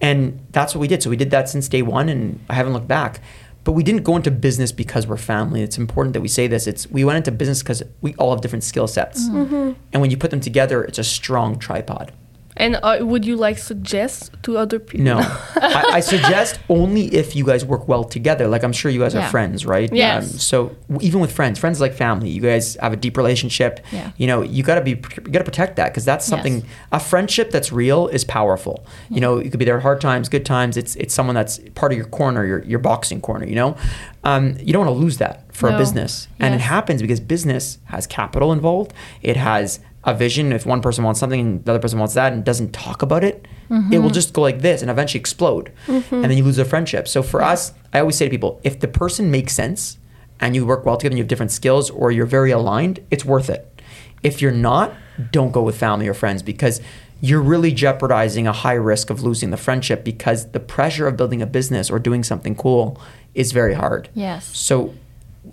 [0.01, 1.01] And that's what we did.
[1.01, 3.21] So we did that since day one, and I haven't looked back.
[3.67, 5.61] But we didn't go into business because we're family.
[5.61, 6.67] It's important that we say this.
[6.67, 9.55] It's we went into business because we all have different skill sets, mm-hmm.
[9.55, 9.81] Mm-hmm.
[9.91, 12.13] and when you put them together, it's a strong tripod.
[12.57, 15.05] And uh, would you like suggest to other people?
[15.05, 15.17] No,
[15.55, 18.47] I, I suggest only if you guys work well together.
[18.47, 19.27] Like I'm sure you guys Yeah.
[19.27, 19.91] are friends, right?
[19.93, 20.43] Yes.
[20.43, 22.29] so even with friends, friends like family.
[22.29, 23.79] You guys have a deep relationship.
[23.91, 24.11] Yeah.
[24.17, 26.63] You know, you gotta be, you gotta protect that because that's something.
[26.91, 28.85] A friendship that's real is powerful.
[29.09, 30.77] You know, you could be there at hard times, good times.
[30.77, 33.45] It's it's someone that's part of your corner, your your boxing corner.
[33.45, 33.77] You know,
[34.23, 35.77] um, you don't want to lose that for a No.
[35.77, 38.93] business, and it happens because business has capital involved.
[39.21, 40.53] It has a vision.
[40.53, 43.23] If one person wants something and the other person wants that and doesn't talk about
[43.23, 44.13] it, it will mm-hmm.
[44.13, 45.73] just go like this and eventually explode.
[45.85, 46.15] Mm-hmm.
[46.15, 47.07] And then you lose a friendship.
[47.09, 49.99] So for us, I always say to people, if the person makes sense
[50.39, 53.25] and you work well together and you have different skills or you're very aligned, it's
[53.25, 53.81] worth it.
[54.23, 54.93] If you're not,
[55.31, 56.79] don't go with family or friends because
[57.19, 61.41] you're really jeopardizing a high risk of losing the friendship because the pressure of building
[61.41, 63.01] a business or doing something cool
[63.33, 64.07] is very hard.
[64.13, 64.57] Yes.
[64.57, 64.93] So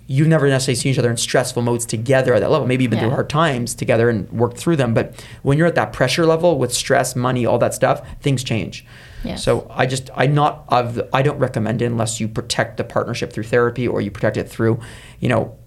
[0.07, 2.67] you've never necessarily seen each other in stressful modes together at that level.
[2.67, 4.93] Maybe you've been through hard times together and worked through them.
[4.93, 8.85] But when you're at that pressure level with stress, money, all that stuff, things change.
[9.23, 9.43] Yes.
[9.43, 12.83] So I just I not of the, I don't recommend it unless you protect the
[12.83, 14.79] partnership through therapy or you protect it through,
[15.19, 15.57] you know,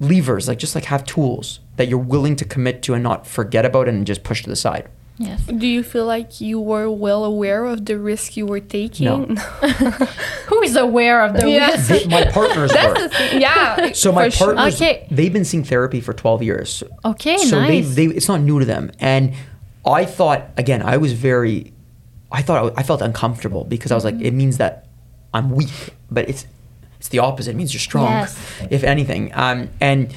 [0.00, 3.64] levers like just like have tools that you're willing to commit to and not forget
[3.64, 4.88] about and just push to the side.
[5.18, 5.42] Yes.
[5.46, 9.06] Do you feel like you were well aware of the risk you were taking?
[9.06, 9.24] No.
[10.46, 11.70] Who is aware of the Yeah.
[11.72, 11.88] risk?
[11.88, 13.38] They- my partners That's were.
[13.38, 13.92] Yeah.
[13.92, 14.54] So my for sure.
[14.54, 15.06] partners, Okay.
[15.10, 16.82] they've been seeing therapy for 12 years.
[17.04, 17.94] Okay, so nice.
[17.94, 18.90] they, they, it's not new to them.
[19.00, 19.34] And
[19.84, 21.72] I thought, again, I was very,
[22.30, 24.18] I thought I, I felt uncomfortable because I was Mm-hmm.
[24.18, 24.86] like, it means that
[25.34, 26.46] I'm weak, but it's,
[26.98, 27.50] it's the opposite.
[27.52, 28.38] It means you're strong, Yes.
[28.70, 29.32] if anything.
[29.34, 30.14] Um, and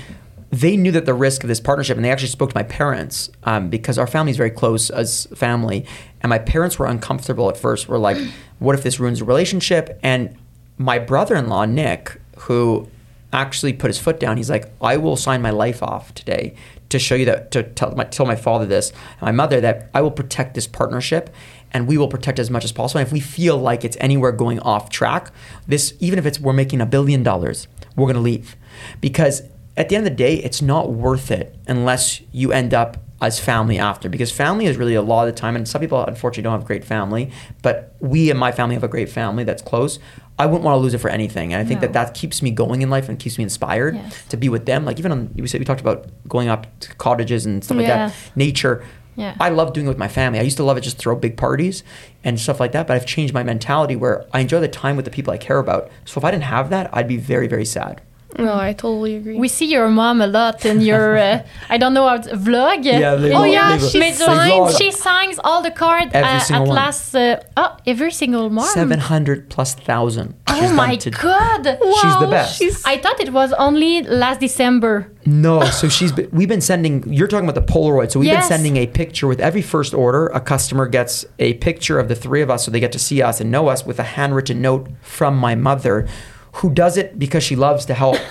[0.51, 3.29] they knew that the risk of this partnership, and they actually spoke to my parents
[3.43, 5.85] um, because our family is very close as family.
[6.21, 7.87] And my parents were uncomfortable at first.
[7.87, 8.17] Were like,
[8.59, 9.97] what if this ruins the relationship?
[10.03, 10.37] And
[10.77, 12.89] my brother-in-law Nick, who
[13.31, 16.53] actually put his foot down, he's like, I will sign my life off today
[16.89, 19.89] to show you that to tell my, tell my father this and my mother that
[19.93, 21.33] I will protect this partnership
[21.71, 22.99] and we will protect as much as possible.
[22.99, 25.31] And if we feel like it's anywhere going off track,
[25.65, 28.57] this even if it's we're making a billion dollars, we're gonna leave
[28.99, 29.43] because
[29.77, 33.39] at the end of the day, it's not worth it unless you end up as
[33.39, 36.41] family after because family is really a lot of the time and some people unfortunately
[36.41, 37.29] don't have great family
[37.61, 39.99] but we and my family have a great family that's close
[40.39, 41.85] i wouldn't want to lose it for anything and i think No.
[41.85, 44.25] that that keeps me going in life and keeps me inspired Yes.
[44.29, 46.95] to be with them like even on we said we talked about going up to
[46.95, 48.83] cottages and stuff like that nature
[49.15, 49.35] Yeah.
[49.39, 50.39] I love doing it with my family.
[50.39, 51.83] I used to love it just throw big parties
[52.23, 55.03] and stuff like that, but I've changed my mentality where I enjoy the time with
[55.05, 55.91] the people I care about.
[56.05, 58.01] So if I didn't have that, I'd be very, very sad.
[58.37, 59.35] No, I totally agree.
[59.35, 62.83] We see your mom a lot in your, uh, I don't know how vlog.
[62.85, 64.77] Yeah, they oh vlog- yeah, they she they signs.
[64.77, 66.69] She signs all the cards Every uh, at one.
[66.69, 67.13] last.
[67.15, 68.65] Uh, oh, every single mom.
[68.65, 70.33] 700 plus thousand.
[70.47, 71.63] Oh she's my done to- god!
[72.01, 72.57] She's the best.
[72.57, 75.11] she's- I thought it was only last December.
[75.25, 77.03] No, so she's been, we've been sending.
[77.11, 78.11] You're talking about the Polaroid.
[78.11, 78.47] So we've Yes.
[78.47, 80.27] been sending a picture with every first order.
[80.27, 83.21] A customer gets a picture of the three of us, so they get to see
[83.21, 86.07] us and know us with a handwritten note from my mother,
[86.53, 88.17] who does it because she loves to help.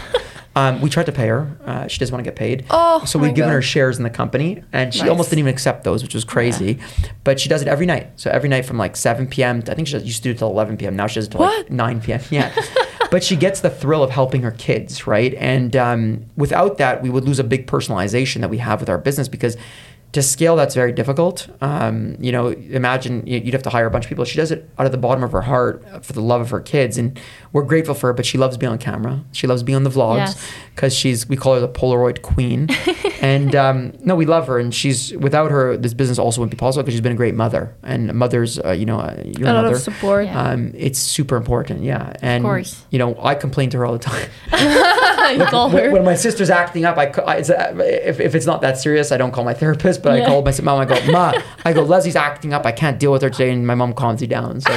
[0.56, 1.56] Um, we tried to pay her.
[1.64, 2.66] Uh, she doesn't want to get paid.
[2.70, 3.54] Oh, so we've given God.
[3.54, 5.08] her shares in the company, and she Nice.
[5.08, 6.80] almost didn't even accept those, which was crazy.
[7.22, 8.08] But she does it every night.
[8.16, 9.62] So every night from like 7 p.m.
[9.62, 10.96] to, I think she used to do it till 11 p.m.
[10.96, 12.20] Now she does it till like 9 p.m.
[12.30, 12.52] Yeah.
[13.12, 15.34] but she gets the thrill of helping her kids, right?
[15.34, 18.98] And um, without that, we would lose a big personalization that we have with our
[18.98, 19.56] business because
[20.12, 21.48] to scale, that's very difficult.
[21.60, 24.24] Um, you know, imagine you'd have to hire a bunch of people.
[24.24, 26.60] She does it out of the bottom of her heart for the love of her
[26.60, 27.18] kids, and
[27.52, 28.12] we're grateful for her.
[28.12, 29.24] But she loves being on camera.
[29.32, 30.50] She loves being on the vlogs Yes.
[30.74, 32.68] because she's we call her the Polaroid Queen.
[33.20, 36.60] and um, no, we love her, and she's without her, this business also wouldn't be
[36.60, 37.72] possible because she's been a great mother.
[37.84, 40.24] And mothers, uh, you know, uh, your a lot mother, of support.
[40.26, 40.42] Yeah.
[40.42, 42.14] um, it's super important, yeah.
[42.20, 42.84] And course.
[42.90, 44.28] you know, I complain to her all the time.
[45.40, 45.90] I call when, her.
[45.92, 49.12] when my sister's acting up, I, ca- I uh, if, if it's not that serious,
[49.12, 50.80] I don't call my therapist, but I call my mom.
[50.80, 51.32] I go, Ma,
[51.64, 52.66] I go, Leslie's acting up.
[52.66, 54.60] I can't deal with her today, and my mom calms you down.
[54.60, 54.72] So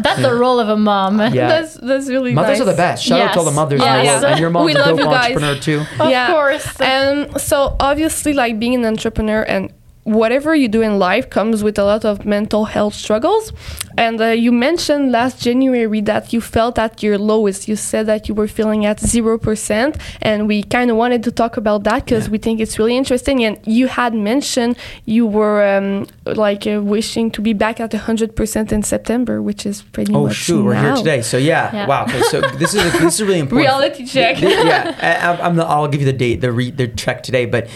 [0.00, 1.18] That's the role of a mom.
[1.18, 2.60] yeah, That's that's really mothers nice.
[2.62, 3.04] are the best.
[3.04, 3.98] Shout out to all the mothers, Yes.
[3.98, 4.24] in the world.
[4.32, 5.24] And your mom's We a love dope you guys.
[5.36, 5.80] entrepreneur too.
[6.02, 6.30] Of yeah.
[6.30, 6.80] course.
[6.80, 9.72] And so obviously, like being an entrepreneur and
[10.08, 13.52] whatever you do in life comes with a lot of mental health struggles.
[13.96, 17.66] And uh, you mentioned last January that you felt at your lowest.
[17.68, 21.32] You said that you were feeling at zero percent, and we kind of wanted to
[21.32, 22.32] talk about that because Yeah.
[22.32, 23.44] we think it's really interesting.
[23.44, 28.36] And you had mentioned you were um, like uh, wishing to be back at hundred
[28.36, 31.20] percent in September, which is pretty Oh much shoot, we're here today.
[31.22, 31.86] So yeah, Yeah.
[31.88, 32.04] wow.
[32.04, 33.66] Okay, so this is this is really important.
[33.68, 34.40] Reality check.
[34.40, 37.66] Yeah, I, I'm the, I'll give you the date, the re, the check today, but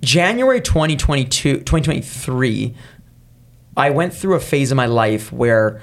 [0.00, 2.74] January 2022, 2023,
[3.76, 5.80] I went through a phase of my life where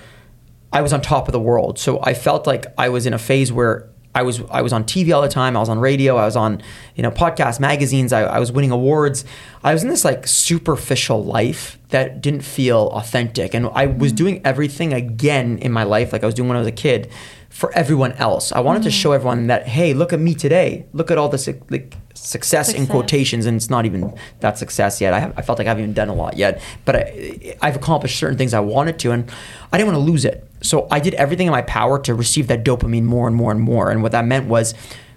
[0.71, 1.79] I was on top of the world.
[1.79, 4.85] So I felt like I was in a phase where I was I was on
[4.85, 5.57] TV all the time.
[5.57, 6.15] I was on radio.
[6.15, 6.61] I was on
[6.95, 8.13] you know podcasts, magazines.
[8.13, 9.25] I, I was winning awards.
[9.61, 14.41] I was in this like superficial life that didn't feel authentic, and I was doing
[14.45, 17.11] everything again in my life like I was doing when I was a kid
[17.55, 18.51] for everyone else.
[18.51, 19.01] I wanted to mm.
[19.01, 20.85] show everyone that hey, look at me today.
[20.91, 25.13] Look at all this like success, in quotations, and it's not even that success yet.
[25.13, 27.77] I, have, I felt like I haven't even done a lot yet, but I, I've
[27.77, 29.31] accomplished certain things I wanted to, and
[29.71, 30.45] I didn't want to lose it.
[30.59, 33.61] So I did everything in my power to receive that dopamine more and more and
[33.61, 33.89] more.
[33.89, 34.73] And what that meant was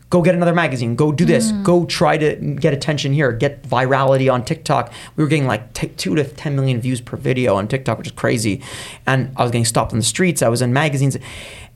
[0.09, 1.64] go get another magazine, go do this, mm.
[1.64, 4.92] go try to get attention here, get virality on TikTok.
[5.16, 8.07] We were getting like t- two to 10 million views per video on TikTok, which
[8.07, 8.62] is crazy.
[9.07, 10.40] And I was getting stopped on the streets.
[10.40, 11.16] I was in magazines.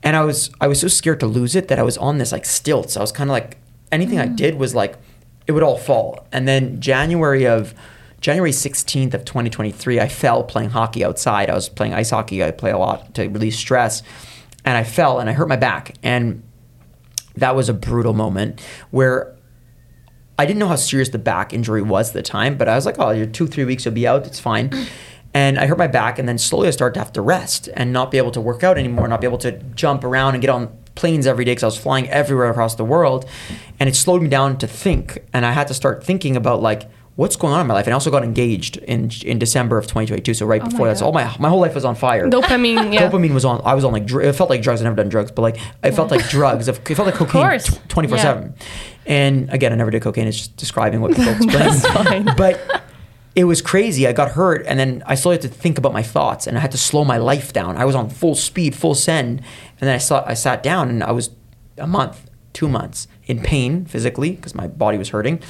[0.03, 2.33] And I was I was so scared to lose it that I was on this
[2.33, 2.97] like stilts.
[2.97, 3.59] I was kind of like
[3.91, 4.37] anything I mm.
[4.37, 4.97] did was like
[5.47, 6.27] it would all fall.
[6.33, 7.75] And then January of
[8.21, 11.51] January 16th of 2023, I fell playing hockey outside.
[11.51, 12.43] I was playing ice hockey.
[12.43, 14.03] I play a lot to release stress.
[14.65, 15.97] And I fell and I hurt my back.
[16.05, 16.45] And
[17.35, 18.61] that was a brutal moment
[18.91, 19.35] where
[20.39, 22.87] I didn't know how serious the back injury was at the time, but I was
[22.87, 24.71] like, oh, you're two, three weeks, you'll be out, it's fine.
[24.71, 24.89] Mm.
[25.35, 27.93] And I hurt my back, and then slowly I started to have to rest and
[27.93, 30.51] not be able to work out anymore, not be able to jump around and get
[30.51, 33.25] on planes every day because I was flying everywhere across the world.
[33.81, 35.19] And it slowed me down to think.
[35.33, 36.83] And I had to start thinking about like,
[37.17, 37.87] what's going on in my life?
[37.87, 40.35] And I also got engaged in in December of 2022.
[40.35, 42.29] So right before that, so all my my whole life was on fire.
[42.29, 43.09] Dopamine, yeah.
[43.11, 43.63] Dopamine was on.
[43.65, 44.11] I was on like.
[44.11, 44.81] It felt like drugs.
[44.81, 46.69] I've never done drugs, but like it felt like drugs.
[46.69, 48.55] It felt like cocaine twenty four seven.
[49.07, 50.27] And again, I never did cocaine.
[50.27, 51.73] It's just describing what people explain.
[52.25, 52.37] fine.
[52.37, 52.83] But
[53.35, 54.07] it was crazy.
[54.07, 56.61] I got hurt, and then I slowly had to think about my thoughts, and I
[56.61, 57.77] had to slow my life down.
[57.77, 60.23] I was on full speed, full send, and then I saw.
[60.27, 61.31] I sat down, and I was
[61.79, 65.41] a month, two months in pain physically because my body was hurting,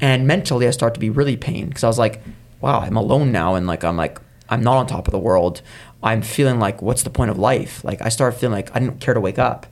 [0.00, 2.20] and mentally I started to be really pain because I was like,
[2.60, 5.62] wow, I'm alone now, and like I'm like I'm not on top of the world.
[6.02, 7.84] I'm feeling like, what's the point of life?
[7.84, 9.66] Like I started feeling like I didn't care to wake up,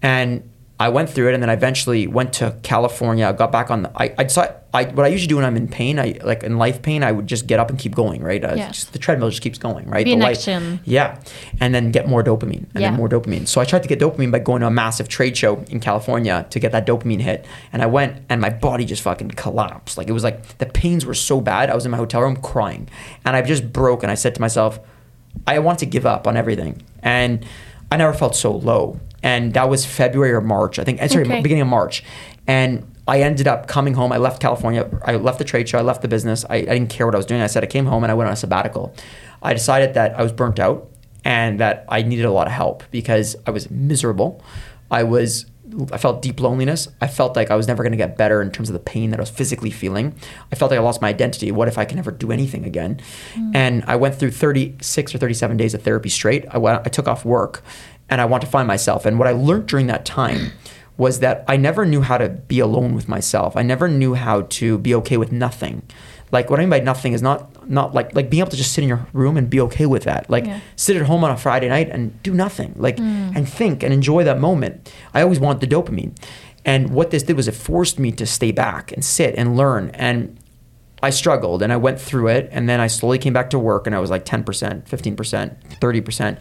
[0.00, 0.48] and
[0.82, 3.26] I went through it, and then I eventually went to California.
[3.28, 3.82] I got back on.
[3.82, 6.42] The, I I decided, I what I usually do when I'm in pain, I like
[6.42, 8.20] in life pain, I would just get up and keep going.
[8.22, 8.76] Right, uh, Yes.
[8.76, 9.88] just, the treadmill just keeps going.
[9.88, 11.18] Right, Be The life- Yeah,
[11.60, 12.90] and then get more dopamine, and Yeah.
[12.90, 13.46] then more dopamine.
[13.46, 16.46] So I tried to get dopamine by going to a massive trade show in California
[16.50, 19.96] to get that dopamine hit, and I went, and my body just fucking collapsed.
[19.98, 21.70] Like it was like the pains were so bad.
[21.70, 22.88] I was in my hotel room crying,
[23.24, 24.02] and I just broke.
[24.02, 24.80] And I said to myself,
[25.46, 26.82] I want to give up on everything.
[27.04, 27.44] And
[27.92, 28.98] I never felt so low.
[29.22, 31.00] And that was February or March, I think.
[31.00, 31.40] eh, Sorry, Okay.
[31.42, 32.02] beginning of March.
[32.46, 34.12] And I ended up coming home.
[34.12, 34.88] I left California.
[35.04, 35.78] I left the trade show.
[35.78, 36.44] I left the business.
[36.48, 37.40] I, I didn't care what I was doing.
[37.40, 38.94] I said I came home and I went on a sabbatical.
[39.42, 40.88] I decided that I was burnt out
[41.24, 44.42] and that I needed a lot of help because I was miserable.
[44.90, 45.46] I was
[45.90, 46.86] I felt deep loneliness.
[47.00, 49.08] I felt like I was never going to get better in terms of the pain
[49.08, 50.14] that I was physically feeling.
[50.52, 51.50] I felt like I lost my identity.
[51.50, 53.00] What if I can never do anything again?
[53.54, 56.44] And I went through 36 or 37 days of therapy straight.
[56.50, 57.62] I, went, I took off work
[58.08, 59.06] and I want to find myself.
[59.06, 60.52] And what I learned during that time
[60.96, 63.56] was that I never knew how to be alone with myself.
[63.56, 65.82] I never knew how to be okay with nothing.
[66.30, 68.72] Like what I mean by nothing is not not like like being able to just
[68.72, 70.28] sit in your room and be okay with that.
[70.30, 70.60] Like Yeah.
[70.76, 72.74] sit at home on a Friday night and do nothing.
[72.76, 73.36] Like mm.
[73.36, 74.92] and think and enjoy that moment.
[75.14, 76.16] I always wanted the dopamine.
[76.64, 79.90] And what this did was it forced me to stay back and sit and learn.
[79.94, 80.38] And
[81.02, 83.86] I struggled and I went through it and then I slowly came back to work
[83.86, 86.38] and I was like 10%, 15%, 30%.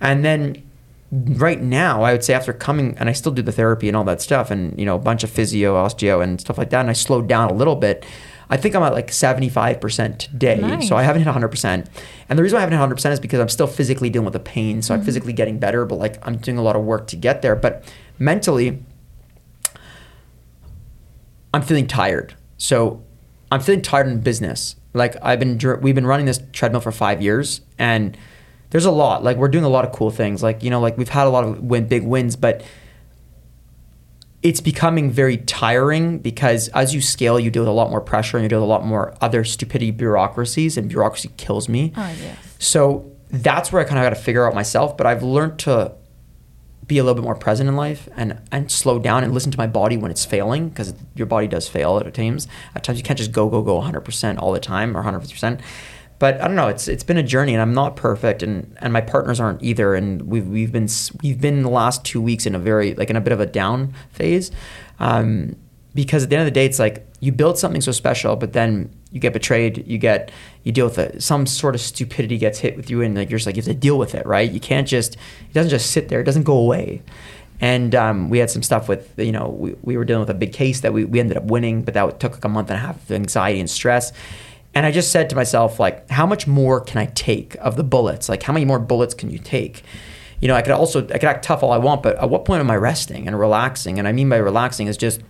[0.00, 0.62] And then
[1.10, 4.04] right now I would say after coming and I still do the therapy and all
[4.04, 6.90] that stuff and you know a bunch of physio, osteo and stuff like that and
[6.90, 8.04] I slowed down a little bit.
[8.50, 10.56] I think I'm at like 75% today.
[10.56, 10.88] Nice.
[10.88, 11.86] So I haven't hit 100%.
[12.28, 14.40] And the reason I haven't hit 100% is because I'm still physically dealing with the
[14.40, 14.80] pain.
[14.80, 15.06] So I'm mm-hmm.
[15.06, 17.54] physically getting better, but like I'm doing a lot of work to get there.
[17.54, 17.84] But
[18.18, 18.82] mentally,
[21.52, 22.36] I'm feeling tired.
[22.56, 23.04] So
[23.52, 24.76] I'm feeling tired in business.
[24.94, 28.16] Like I've been, we've been running this treadmill for five years, and
[28.70, 29.24] there's a lot.
[29.24, 30.42] Like we're doing a lot of cool things.
[30.42, 32.62] Like you know, like we've had a lot of win, big wins, but
[34.42, 38.36] it's becoming very tiring because as you scale, you deal with a lot more pressure
[38.36, 41.92] and you deal with a lot more other stupidity bureaucracies, and bureaucracy kills me.
[41.96, 42.56] Oh, yes.
[42.58, 44.96] So that's where I kind of got to figure out myself.
[44.96, 45.92] But I've learned to
[46.86, 49.58] be a little bit more present in life and and slow down and listen to
[49.58, 52.48] my body when it's failing because your body does fail at times.
[52.74, 55.60] At times you can't just go go go 100% all the time or 150%.
[56.18, 56.68] But I don't know.
[56.68, 59.94] It's it's been a journey, and I'm not perfect, and, and my partners aren't either.
[59.94, 60.88] And we've we've been
[61.22, 63.46] we've been the last two weeks in a very like in a bit of a
[63.46, 64.50] down phase,
[64.98, 65.54] um,
[65.94, 68.52] because at the end of the day, it's like you build something so special, but
[68.52, 69.86] then you get betrayed.
[69.86, 70.32] You get
[70.64, 71.22] you deal with it.
[71.22, 73.72] Some sort of stupidity gets hit with you, and like you're just like you have
[73.72, 74.50] to deal with it, right?
[74.50, 76.20] You can't just it doesn't just sit there.
[76.20, 77.02] It doesn't go away.
[77.60, 80.34] And um, we had some stuff with, you know, we, we were dealing with a
[80.34, 82.76] big case that we, we ended up winning, but that took like a month and
[82.76, 84.12] a half of anxiety and stress.
[84.74, 87.84] And I just said to myself, like, how much more can I take of the
[87.84, 88.28] bullets?
[88.28, 89.82] Like, how many more bullets can you take?
[90.40, 92.44] you know, I could also I could act tough all I want, but at what
[92.44, 93.98] point am I resting and relaxing?
[93.98, 95.20] And I mean by relaxing is just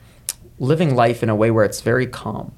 [0.59, 2.53] living life in a way where it's very calm.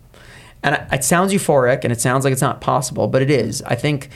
[0.62, 3.62] And it- sounds euphoric and it sounds like it's not possible, but it is.
[3.62, 4.10] I think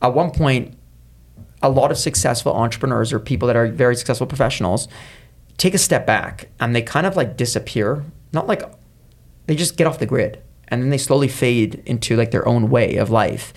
[0.00, 0.76] at one point,
[1.62, 4.88] a lot of successful entrepreneurs or people that are very successful professionals
[5.58, 8.04] take a step back and they kind of like disappear.
[8.32, 8.62] Not like
[9.46, 10.40] they just get off the grid
[10.70, 13.52] and then they slowly fade into like their own way of life.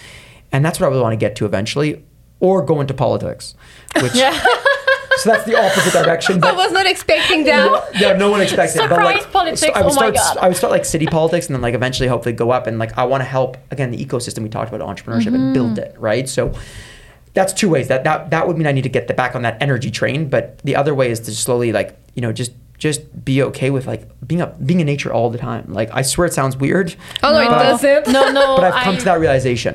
[0.51, 2.03] And that's what I would want to get to eventually,
[2.39, 3.55] or go into politics,
[4.01, 4.11] which
[5.17, 6.43] so that's the opposite direction.
[6.43, 7.91] I was not expecting that.
[7.99, 8.77] yeah, no one expected.
[8.81, 8.89] it.
[8.89, 10.37] But Surprise like, politics, I would oh my start, God.
[10.37, 12.97] I would start like city politics, and then like eventually, hopefully, go up and like
[12.97, 15.95] I want to help again the ecosystem we talked about entrepreneurship and build Mm-hmm.
[15.95, 16.27] it right.
[16.29, 16.53] So
[17.33, 17.87] that's two ways.
[17.87, 20.29] That that that would mean I need to get the back on that energy train.
[20.29, 22.51] But the other way is to slowly like you know just
[22.83, 25.63] just be okay with like being a being in nature all the time.
[25.79, 26.87] Like I swear it sounds weird.
[27.25, 28.05] Oh no, it doesn't.
[28.17, 28.45] No, no.
[28.57, 29.73] But I've come I, to that realization.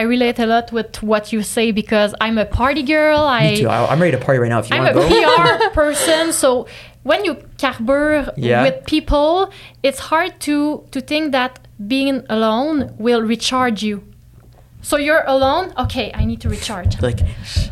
[0.14, 3.20] relate a lot with what you say because I'm a party girl.
[3.20, 3.68] I, Me too.
[3.68, 4.58] I, I'm ready to party right now.
[4.58, 5.68] If you I'm want a to go.
[5.68, 6.66] PR person, so
[7.10, 7.32] when you
[7.62, 8.62] carbure Yeah.
[8.66, 9.32] with people,
[9.86, 10.56] it's hard to
[10.94, 11.52] to think that
[11.94, 13.96] being alone will recharge you.
[14.80, 15.72] So you're alone.
[15.76, 16.96] Okay, I need to recharge.
[17.08, 17.20] Like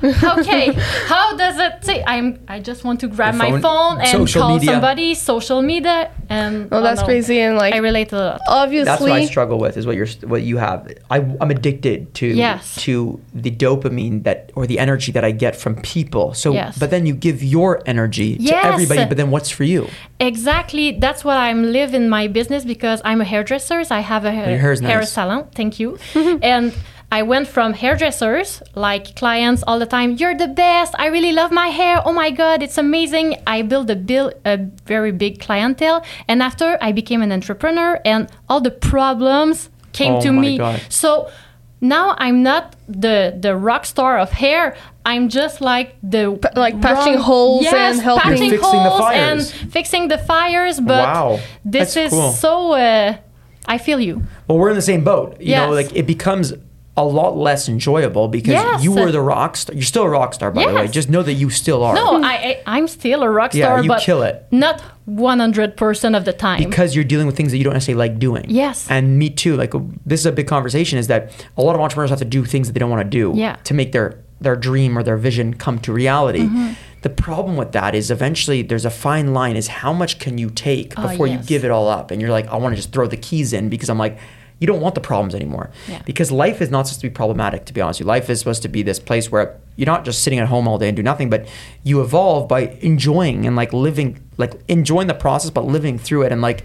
[0.02, 0.72] okay,
[1.07, 2.02] how does it say?
[2.07, 2.38] I'm.
[2.48, 4.72] I just want to grab Your my phone, phone and call media.
[4.72, 5.14] somebody.
[5.14, 7.07] Social media and Oh, that's no.
[7.07, 7.40] crazy.
[7.40, 8.40] And like, I relate a lot.
[8.48, 10.92] obviously, that's what I struggle with is what you're what you have.
[11.11, 12.74] I, I'm addicted to Yes.
[12.82, 16.34] to the dopamine that or the energy that I get from people.
[16.34, 16.76] So, Yes.
[16.78, 18.62] but then you give your energy Yes.
[18.62, 19.04] to everybody.
[19.07, 19.88] But then what's for you?
[20.20, 20.92] Exactly.
[20.98, 23.84] That's what I'm live in my business because I'm a hairdresser.
[23.84, 25.12] So I have a hair, your hair is hair nice.
[25.12, 25.46] salon.
[25.54, 25.98] Thank you.
[26.42, 26.74] and
[27.11, 30.16] I went from hairdressers, like clients all the time.
[30.18, 30.92] You're the best.
[30.98, 32.02] I really love my hair.
[32.04, 33.36] Oh my god, it's amazing.
[33.46, 38.28] I built a bill a very big clientele, and after I became an entrepreneur, and
[38.48, 40.59] all the problems came Oh to my me.
[40.59, 40.80] God.
[40.88, 41.30] So
[41.80, 44.76] now I'm not the the rock star of hair.
[45.04, 48.90] I'm just like the Pa- like patching holes yes, and helping- patching You're fixing the
[48.90, 49.52] holes fires.
[49.62, 50.80] and fixing the fires.
[50.80, 51.38] But Wow.
[51.64, 52.32] this That's is cool.
[52.32, 52.72] so.
[52.72, 53.16] Uh,
[53.68, 54.22] I feel you.
[54.46, 55.40] Well, we're in the same boat.
[55.40, 56.52] You know, like it becomes
[56.99, 58.82] a lot less enjoyable because Yes.
[58.82, 59.74] you were uh, the rock star.
[59.74, 60.88] You're still a rock star, by the way.
[60.88, 61.94] Just know that you still are.
[61.94, 64.47] No, I, I I'm still a rock Yeah, star, you but kill it.
[64.51, 66.62] not 100 percent of the time.
[66.62, 68.44] because you're dealing with things that you don't necessarily like doing.
[68.49, 68.86] Yes.
[68.90, 69.57] And me too.
[69.57, 72.24] Like uh, this is a big conversation is that a lot of entrepreneurs have to
[72.24, 73.57] do things that they don't want to do Yeah.
[73.64, 76.40] to make their their dream or their vision come to reality.
[76.40, 76.72] Mm-hmm.
[77.03, 80.51] The problem with that is eventually there's a fine line is how much can you
[80.51, 81.47] take Oh, before you yes.
[81.47, 83.68] give it all up and you're like I want to just throw the keys in
[83.68, 84.18] because I'm like
[84.59, 85.70] you don't want the problems anymore.
[85.86, 86.00] Yeah.
[86.07, 88.09] Because life is not supposed to be problematic to be honest with you.
[88.09, 90.78] Life is supposed to be this place where you're not just sitting at home all
[90.78, 91.46] day and do nothing but
[91.84, 96.32] you evolve by enjoying and like living like enjoying the process but living through it
[96.32, 96.64] and like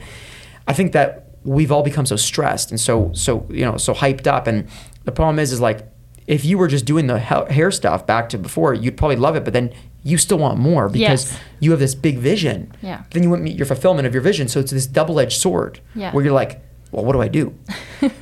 [0.67, 4.25] I think that we've all become so stressed and so so you know so hyped
[4.27, 4.67] up and
[5.03, 5.85] the problem is is like
[6.27, 9.43] if you were just doing the hair stuff back to before you'd probably love it
[9.43, 9.73] but then
[10.03, 11.39] you still want more because Yes.
[11.59, 13.03] you have this big vision Yeah.
[13.11, 16.11] then you wouldn't meet your fulfillment of your vision so it's this double-edged sword Yeah.
[16.13, 16.61] where you're like
[16.91, 17.53] well what do I do?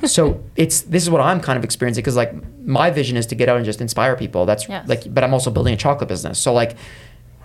[0.06, 2.32] So it's this is what I'm kind of experiencing because like
[2.64, 4.44] my vision is to get out and just inspire people.
[4.46, 4.86] That's Yes.
[4.88, 6.38] like but I'm also building a chocolate business.
[6.38, 6.76] So like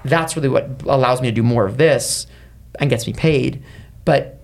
[0.03, 2.27] that's really what allows me to do more of this
[2.79, 3.63] and gets me paid.
[4.03, 4.41] But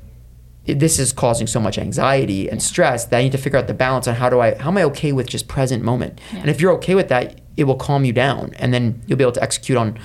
[0.65, 3.67] it- this is causing so much anxiety and stress that I need to figure out
[3.67, 6.19] the balance on how do I how am I okay with just present moment?
[6.33, 6.39] Yeah.
[6.41, 9.23] and if you're okay with that it will calm you down and then you'll be
[9.23, 9.99] able to execute on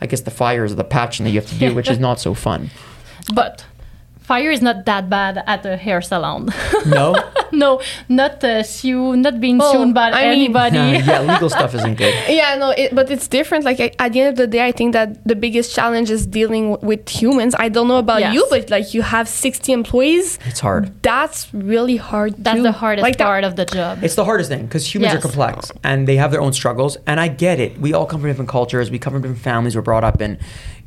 [0.00, 2.20] I guess the fires or the patching that you have to do which is not
[2.20, 2.70] so fun.
[3.34, 3.64] But
[4.24, 6.48] fire is not that bad at a hair salon.
[6.86, 7.14] no
[7.52, 10.76] no, not uh, sue, not being Oh, sued by I mean- anybody.
[11.06, 13.64] yeah legal stuff isn't good Yeah, no, it, but it's different.
[13.64, 16.72] Like at the end of the day, I think that the biggest challenge is dealing
[16.72, 17.54] w- with humans.
[17.58, 18.34] I don't know about Yes.
[18.34, 20.38] you, but like you have 60 employees.
[20.46, 22.34] it's hard That's really hard.
[22.38, 24.02] That's to- the hardest like that- part of the job.
[24.02, 26.96] It's the hardest thing because humans are complex and they have their own struggles.
[27.06, 27.78] And I get it.
[27.78, 28.90] We all come from different cultures.
[28.90, 29.76] We come from different families.
[29.76, 30.38] We're brought up in,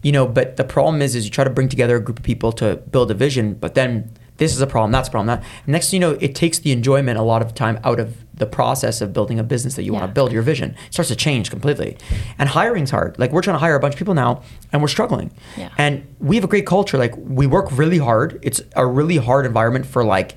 [0.03, 0.27] you know.
[0.27, 2.77] But the problem is, is you try to bring together a group of people to
[2.77, 4.91] build a vision, but then this is a problem.
[4.91, 5.27] That's a problem.
[5.27, 8.15] That next, thing you know, it takes the enjoyment a lot of time out of
[8.35, 10.31] the process of building a business that you want to build.
[10.31, 11.97] Your vision it starts to change completely.
[12.37, 13.17] And hiring's hard.
[13.17, 15.31] Like we're trying to hire a bunch of people now, and we're struggling.
[15.57, 15.69] Yeah.
[15.77, 16.97] And we have a great culture.
[16.97, 18.39] Like we work really hard.
[18.43, 20.35] It's a really hard environment for like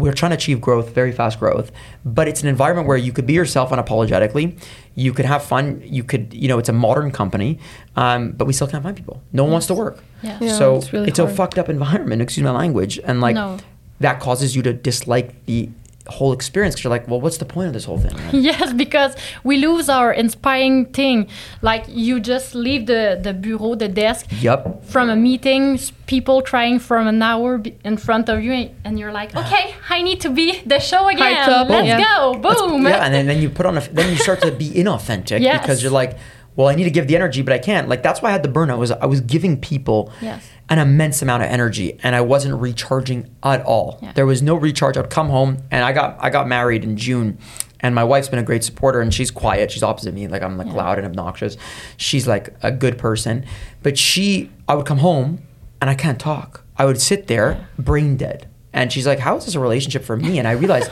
[0.00, 1.70] we're trying to achieve growth, very fast growth,
[2.04, 4.58] but it's an environment where you could be yourself unapologetically.
[4.94, 5.80] You could have fun.
[5.84, 7.58] You could, you know, it's a modern company,
[7.96, 9.22] um, but we still can't find people.
[9.32, 10.02] No one wants to work.
[10.22, 10.38] Yeah.
[10.40, 12.20] Yeah, so it's really it's a fucked up environment.
[12.26, 13.58] Excuse my language, and like No.
[14.00, 15.70] that causes you to dislike the
[16.08, 18.16] whole experience because you're like, well, what's the point of this whole thing?
[18.32, 21.28] Yes, because we lose our inspiring thing.
[21.62, 24.84] Like you just leave the, the bureau, the desk Yup.
[24.84, 29.36] from a meeting, people trying from an hour in front of you, and you're like,
[29.42, 31.36] okay, I need to be the show again.
[31.36, 32.00] Hyped Let's yeah.
[32.16, 32.34] go.
[32.34, 32.84] Boom.
[32.86, 35.60] Yeah, and then, then you put on a, then you start to be inauthentic Yes.
[35.60, 36.16] because you're like,
[36.60, 37.88] well, I need to give the energy, but I can't.
[37.88, 38.78] Like that's why I had the burnout.
[38.78, 40.44] Was I was giving people Yes.
[40.68, 43.98] an immense amount of energy, and I wasn't recharging at all.
[44.02, 44.12] Yeah.
[44.12, 44.96] There was no recharge.
[44.96, 47.38] I'd come home, and I got I got married in June,
[47.80, 49.70] and my wife's been a great supporter, and she's quiet.
[49.70, 50.28] She's opposite me.
[50.28, 51.56] Like I'm like loud and obnoxious.
[51.96, 53.44] She's like a good person,
[53.82, 55.42] but she I would come home,
[55.80, 56.64] and I can't talk.
[56.76, 58.46] I would sit there, brain dead.
[58.72, 60.90] And she's like, "How is this a relationship for me?" And I realized,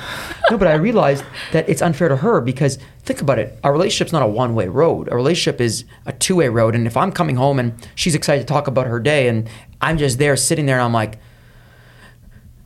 [0.50, 1.22] no, but I realized
[1.52, 3.56] that it's unfair to her because think about it.
[3.62, 5.08] Our relationship's not a one-way road.
[5.12, 6.74] A relationship is a two-way road.
[6.74, 9.48] And if I'm coming home and she's excited to talk about her day, and
[9.80, 11.18] I'm just there sitting there, and I'm like,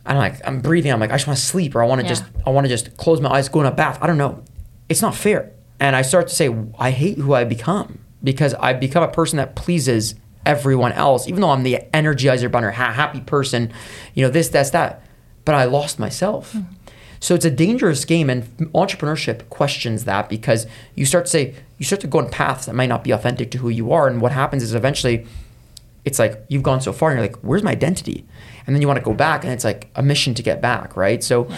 [0.07, 0.91] I'm like, I'm breathing.
[0.93, 2.09] I'm like, I just want to sleep, or I want to Yeah.
[2.15, 3.99] just, I want to just close my eyes, go in a bath.
[4.01, 4.43] I don't know.
[4.89, 5.53] It's not fair.
[5.79, 6.49] And I start to say,
[6.79, 10.15] I hate who I become because I become a person that pleases
[10.45, 13.73] everyone else, even though I'm the energizer bunny, ha- happy person,
[14.15, 15.03] you know, this, that's that.
[15.45, 16.53] But I lost myself.
[16.53, 16.63] Hmm.
[17.23, 20.67] So it's a dangerous game, and entrepreneurship questions that because
[20.97, 23.53] you start to say, you start to go on paths that might not be authentic
[23.53, 24.09] to who you are.
[24.09, 25.25] And what happens is eventually,
[26.05, 28.27] it's like you've gone so far and you're like, where's my identity?
[28.67, 30.97] And then you want to go back and it's like a mission to get back,
[30.97, 31.23] right?
[31.23, 31.49] So,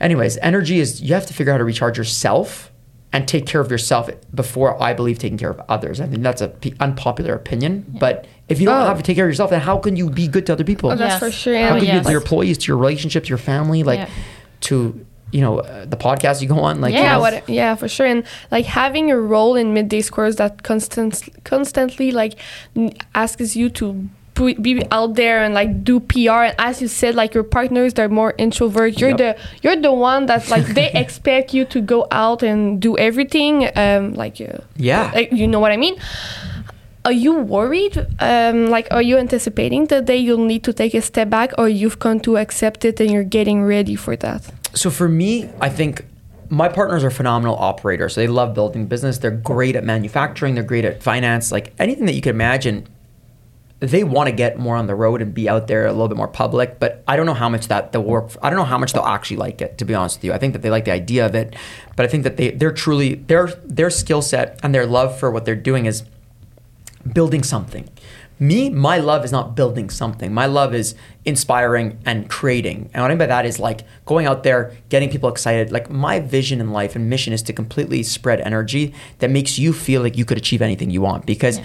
[0.00, 2.70] anyways, energy is you have to figure out how to recharge yourself
[3.12, 6.00] and take care of yourself before I believe taking care of others.
[6.00, 8.86] I think that's a p- unpopular opinion, but if you don't Oh.
[8.86, 10.90] have to take care of yourself, then how can you be good to other people?
[10.90, 11.18] Oh, that's Yes.
[11.20, 11.56] for sure.
[11.56, 14.08] how And can you to your employees, to your relationships, to your family, like Yeah.
[14.62, 15.00] to
[15.32, 17.88] you know uh, the podcast you go on, like you yeah, know, what, yeah, for
[17.88, 18.06] sure.
[18.06, 21.12] And like having a role in midday squares that constant,
[21.44, 22.34] constantly like
[22.76, 24.08] n- asks you to pu-
[24.54, 26.42] be out there and like do PR.
[26.48, 29.00] And as you said, like your partners, they're more introvert.
[29.00, 29.18] You're Yep.
[29.18, 33.68] the you're the one that's like they expect you to go out and do everything.
[33.76, 35.10] Um, like uh, yeah.
[35.14, 35.96] like, you know what I mean.
[37.04, 38.04] Are you worried?
[38.18, 41.68] Um, like, are you anticipating the day you'll need to take a step back, or
[41.68, 44.42] you've come to accept it and you're getting ready for that?
[44.74, 46.04] So for me, I think
[46.48, 48.14] my partners are phenomenal operators.
[48.14, 49.18] So they love building business.
[49.18, 50.54] They're great at manufacturing.
[50.56, 51.52] They're great at finance.
[51.52, 52.88] Like anything that you can imagine,
[53.80, 56.16] they want to get more on the road and be out there a little bit
[56.16, 56.78] more public.
[56.78, 58.30] But I don't know how much that they'll work.
[58.42, 59.78] I don't know how much they'll actually like it.
[59.78, 61.54] To be honest with you, I think that they like the idea of it,
[61.94, 65.30] but I think that they they're truly their their skill set and their love for
[65.30, 66.04] what they're doing is
[67.12, 67.88] building something.
[68.38, 70.32] Me, my love is not building something.
[70.32, 72.90] My love is inspiring and creating.
[72.92, 75.72] And what I mean by that is like going out there, getting people excited.
[75.72, 79.72] Like my vision in life and mission is to completely spread energy that makes you
[79.72, 81.24] feel like you could achieve anything you want.
[81.24, 81.60] Because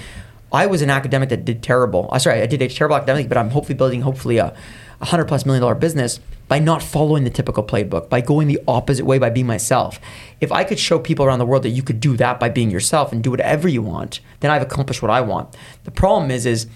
[0.52, 2.10] I was an academic that did terrible.
[2.12, 4.56] I sorry, I did a terrible academic, but I'm hopefully building hopefully a,
[5.00, 8.60] a hundred plus million dollar business by not following the typical playbook, by going the
[8.68, 10.02] opposite way, by being myself.
[10.42, 12.70] If I could show people around the world that you could do that by being
[12.70, 15.56] yourself and do whatever you want, then I've accomplished what I want.
[15.86, 16.68] The problem is, is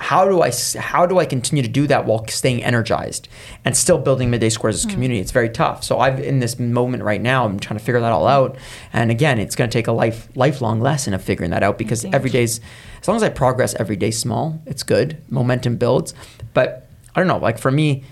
[0.00, 3.28] how do I how do I continue to do that while staying energized
[3.64, 4.92] and still building midday squares as a mm.
[4.92, 5.20] community?
[5.20, 5.82] It's very tough.
[5.82, 7.44] So I've in this moment right now.
[7.44, 8.56] I'm trying to figure that all out.
[8.92, 12.04] And again, it's going to take a life lifelong lesson of figuring that out because
[12.06, 12.60] every day's
[13.00, 15.18] as long as I progress every day small, it's good.
[15.30, 16.14] Momentum builds.
[16.54, 17.38] But I don't know.
[17.38, 18.04] Like for me,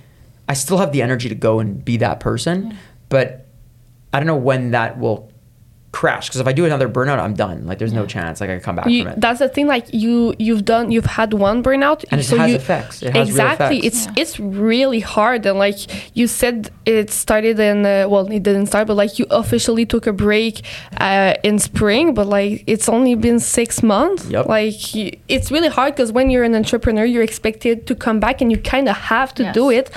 [0.48, 2.76] I still have the energy to go and be that person,
[3.08, 3.46] but
[4.12, 5.30] I don't know when that will
[5.96, 6.28] crash.
[6.28, 7.66] Because if I do another burnout, I'm done.
[7.66, 8.40] Like there's no chance.
[8.42, 9.20] Like I can come back You, from it.
[9.24, 9.66] that's the thing.
[9.66, 13.02] Like you, you've done, you've had one burnout, And it has effects.
[13.02, 13.78] It has real exactly.
[13.78, 14.06] effects.
[14.06, 15.46] It's it's really hard.
[15.46, 15.78] And like
[16.14, 20.06] you said, it started in uh, well, it didn't start, but like you officially took
[20.06, 20.62] a break
[20.98, 22.14] uh, in spring.
[22.14, 24.24] But like it's only been six months.
[24.30, 24.46] Yep.
[24.46, 24.74] Like
[25.28, 28.58] it's really hard because when you're an entrepreneur, you're expected to come back, and you
[28.58, 29.90] kind of have to do it.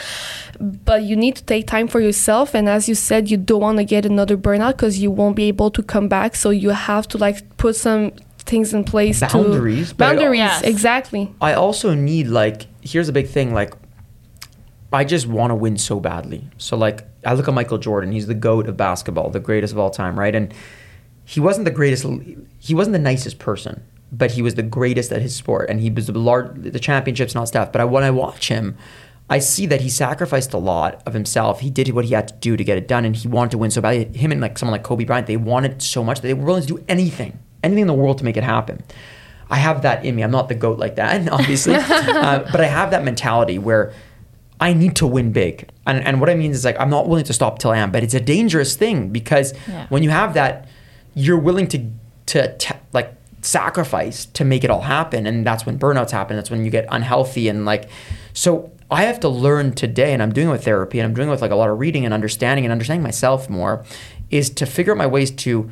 [0.59, 2.53] But you need to take time for yourself.
[2.53, 5.45] And as you said, you don't want to get another burnout because you won't be
[5.45, 6.35] able to come back.
[6.35, 10.39] So you have to like put some things in place Boundaries, to but I- boundaries
[10.39, 10.63] Yes.
[10.63, 13.73] exactly I also need like here's a big thing like
[14.91, 16.49] I just want to win so badly.
[16.57, 19.79] So like I look at Michael Jordan, he's the goat of basketball, the greatest of
[19.79, 20.33] all time, right?
[20.33, 20.53] And
[21.25, 22.05] he wasn't the greatest
[22.59, 25.91] he wasn't the nicest person, but he was the greatest at his sport and he
[25.91, 27.71] was the large the championships and all stuff.
[27.71, 28.77] But I, when I watch him,
[29.29, 31.59] I see that he sacrificed a lot of himself.
[31.59, 33.59] He did what he had to do to get it done and he wanted to
[33.59, 34.17] win so badly.
[34.17, 36.63] Him and like someone like Kobe Bryant, they wanted so much that they were willing
[36.63, 38.83] to do anything, anything in the world to make it happen.
[39.51, 40.23] I have that in me.
[40.23, 43.93] I'm not the goat like that, obviously, uh, but I have that mentality where
[44.59, 45.69] I need to win big.
[45.85, 47.91] And, and what I mean is like I'm not willing to stop till I am,
[47.91, 49.85] but it's a dangerous thing because Yeah.
[49.89, 50.67] when you have that,
[51.15, 51.85] you're willing to
[52.27, 56.35] to t- like sacrifice to make it all happen, and that's when burnouts happen.
[56.35, 57.89] That's when you get unhealthy and like
[58.33, 58.71] so.
[58.91, 61.31] I have to learn today, and I'm doing it with therapy, and I'm doing it
[61.31, 63.85] with like a lot of reading and understanding and understanding myself more,
[64.31, 65.69] is to figure out my ways to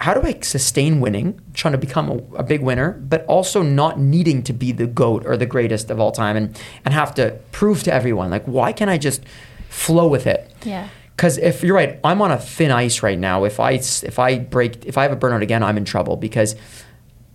[0.00, 3.98] how do I sustain winning, trying to become a, a big winner, but also not
[4.00, 7.38] needing to be the GOAT or the greatest of all time and, and have to
[7.52, 9.22] prove to everyone, like, why can't I just
[9.68, 10.50] flow with it?
[10.64, 10.88] Yeah.
[11.14, 13.44] because if you're right, I'm on a thin ice right now.
[13.44, 16.56] If I if I break if I have a burnout again, I'm in trouble because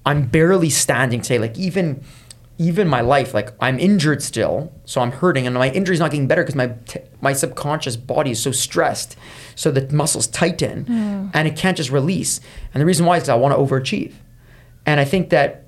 [0.07, 1.38] I'm barely standing today.
[1.38, 2.03] Like even
[2.58, 6.28] even my life, like I'm injured still, so I'm hurting, and my injury's not getting
[6.28, 9.18] better because my t- my subconscious body is so stressed,
[9.56, 10.86] so the muscles tighten,
[11.34, 12.39] and it can't just release.
[12.74, 14.14] And the reason why is I want to overachieve,
[14.86, 15.66] and I think that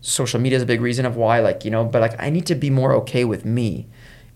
[0.00, 1.40] social media is a big reason of why.
[1.40, 3.86] Like you know, but like I need to be more okay with me,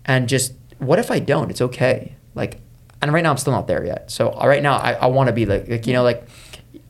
[0.05, 1.49] and just what if I don't?
[1.49, 2.15] It's okay.
[2.35, 2.61] Like,
[3.01, 4.11] and right now I'm still not there yet.
[4.11, 6.27] So uh, right now I, I want to be like like you know like.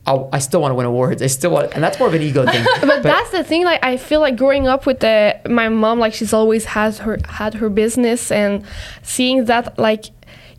[0.07, 1.21] I, I still want to win awards.
[1.21, 2.65] I still want, and that's more of an ego thing.
[2.81, 6.13] but, that's the thing like i feel like growing up with the my mom like
[6.13, 8.63] she's always has her had her business and
[9.01, 10.05] seeing that like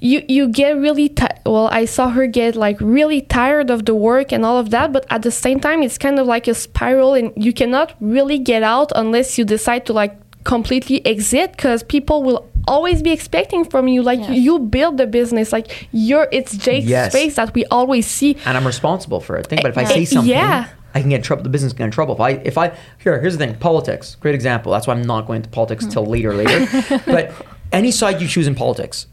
[0.01, 3.95] you you get really ti well i saw her get like really tired of the
[3.95, 6.55] work and all of that but at the same time it's kind of like a
[6.55, 11.83] spiral and you cannot really get out unless you decide to like completely exit because
[11.83, 14.31] people will always be expecting from you like Yes.
[14.31, 17.13] you build the business like you're it's jake's Yes.
[17.13, 19.47] face that we always see and I'm responsible for it.
[19.47, 19.73] Think about it.
[19.73, 20.69] if I Uh, say eh, something, yeah.
[20.95, 21.43] I can get in trouble.
[21.43, 22.15] The business can get in trouble.
[22.15, 23.55] If I, if I, here, here's the thing.
[23.57, 24.73] Politics, great example.
[24.73, 26.09] That's why I'm not going into politics till mm.
[26.09, 27.03] later, later.
[27.07, 27.33] but
[27.73, 29.07] any side you choose in politics,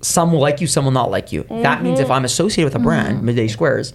[0.00, 1.44] some will like you, some will not like you.
[1.48, 2.12] That means if mm-hmm.
[2.14, 3.26] I'm associated with a brand, mm-hmm.
[3.26, 3.92] Midday Squares,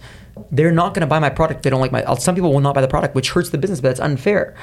[0.50, 1.58] they're not going to buy my product.
[1.58, 2.02] if They don't like my.
[2.04, 4.54] Uh, some people will not buy the product, which hurts the business, but that's unfair.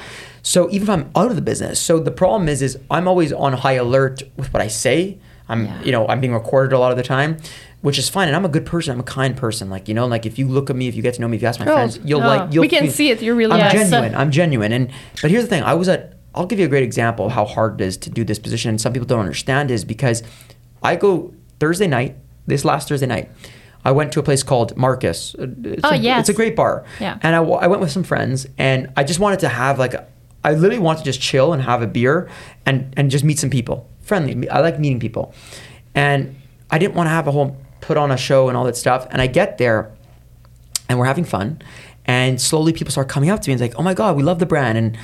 [0.41, 3.31] So even if I'm out of the business, so the problem is, is I'm always
[3.33, 5.17] on high alert with what I say.
[5.47, 5.83] I'm, Yeah.
[5.83, 7.37] you know, I'm being recorded a lot of the time,
[7.81, 8.27] which is fine.
[8.27, 8.93] And I'm a good person.
[8.93, 9.69] I'm a kind person.
[9.69, 11.35] Like, you know, like if you look at me, if you get to know me,
[11.37, 11.73] if you ask my Oh.
[11.73, 12.27] friends, you'll Oh.
[12.27, 13.21] like, you'll We can feel- see it.
[13.21, 13.73] You're really I'm Yes.
[13.89, 14.15] genuine.
[14.15, 14.71] I'm genuine.
[14.71, 14.89] And,
[15.21, 15.63] but here's the thing.
[15.63, 18.09] I was at, I'll give you a great example of how hard it is to
[18.09, 18.69] do this position.
[18.69, 20.23] And some people don't understand is because
[20.81, 22.15] I go Thursday night,
[22.47, 23.29] this last Thursday night,
[23.83, 25.35] I went to a place called Marcus.
[25.37, 26.21] Uh, It's Oh, a, yes.
[26.21, 26.85] It's a great bar.
[26.99, 27.17] Yeah.
[27.21, 30.05] And I, I went with some friends and I just wanted to have like, a,
[30.43, 32.29] I literally wanted to just chill and have a beer
[32.65, 33.89] and, and just meet some people.
[34.01, 34.49] Friendly.
[34.49, 35.33] I like meeting people.
[35.95, 36.35] And
[36.69, 39.07] I didn't want to have a whole put on a show and all that stuff.
[39.11, 39.91] And I get there
[40.89, 41.61] and we're having fun.
[42.05, 44.23] And slowly people start coming up to me and it's like, oh my God, we
[44.23, 44.77] love the brand.
[44.77, 44.97] And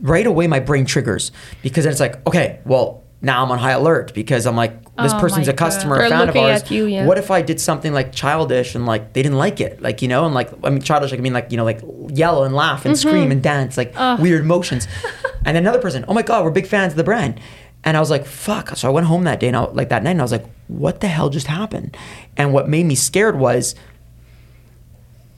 [0.00, 3.70] right away my brain triggers because then it's like, okay, well, now I'm on high
[3.72, 6.06] alert because I'm like, this Oh person's a customer, God.
[6.06, 6.70] a fan of ours.
[6.70, 7.06] you, yeah.
[7.06, 9.80] What if I did something like childish and like they didn't like it?
[9.80, 11.80] Like, you know, and like, I mean, childish, like, I mean, like, you know, like
[12.08, 14.86] yell and laugh and scream and dance, like weird motions.
[15.44, 17.40] and then another person, oh my God, we're big fans of the brand.
[17.84, 18.76] And I was like, fuck.
[18.76, 20.44] So I went home that day and I, like that night and I was like,
[20.68, 21.96] what the hell just happened?
[22.36, 23.74] And what made me scared was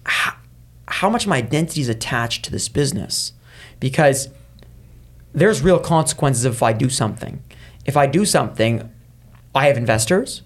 [0.04, 0.34] how,
[0.88, 3.32] how much of my identity is attached to this business.
[3.80, 4.28] Because
[5.32, 7.42] there's real consequences if I do something.
[7.86, 8.90] If I do something,
[9.54, 10.42] I have investors,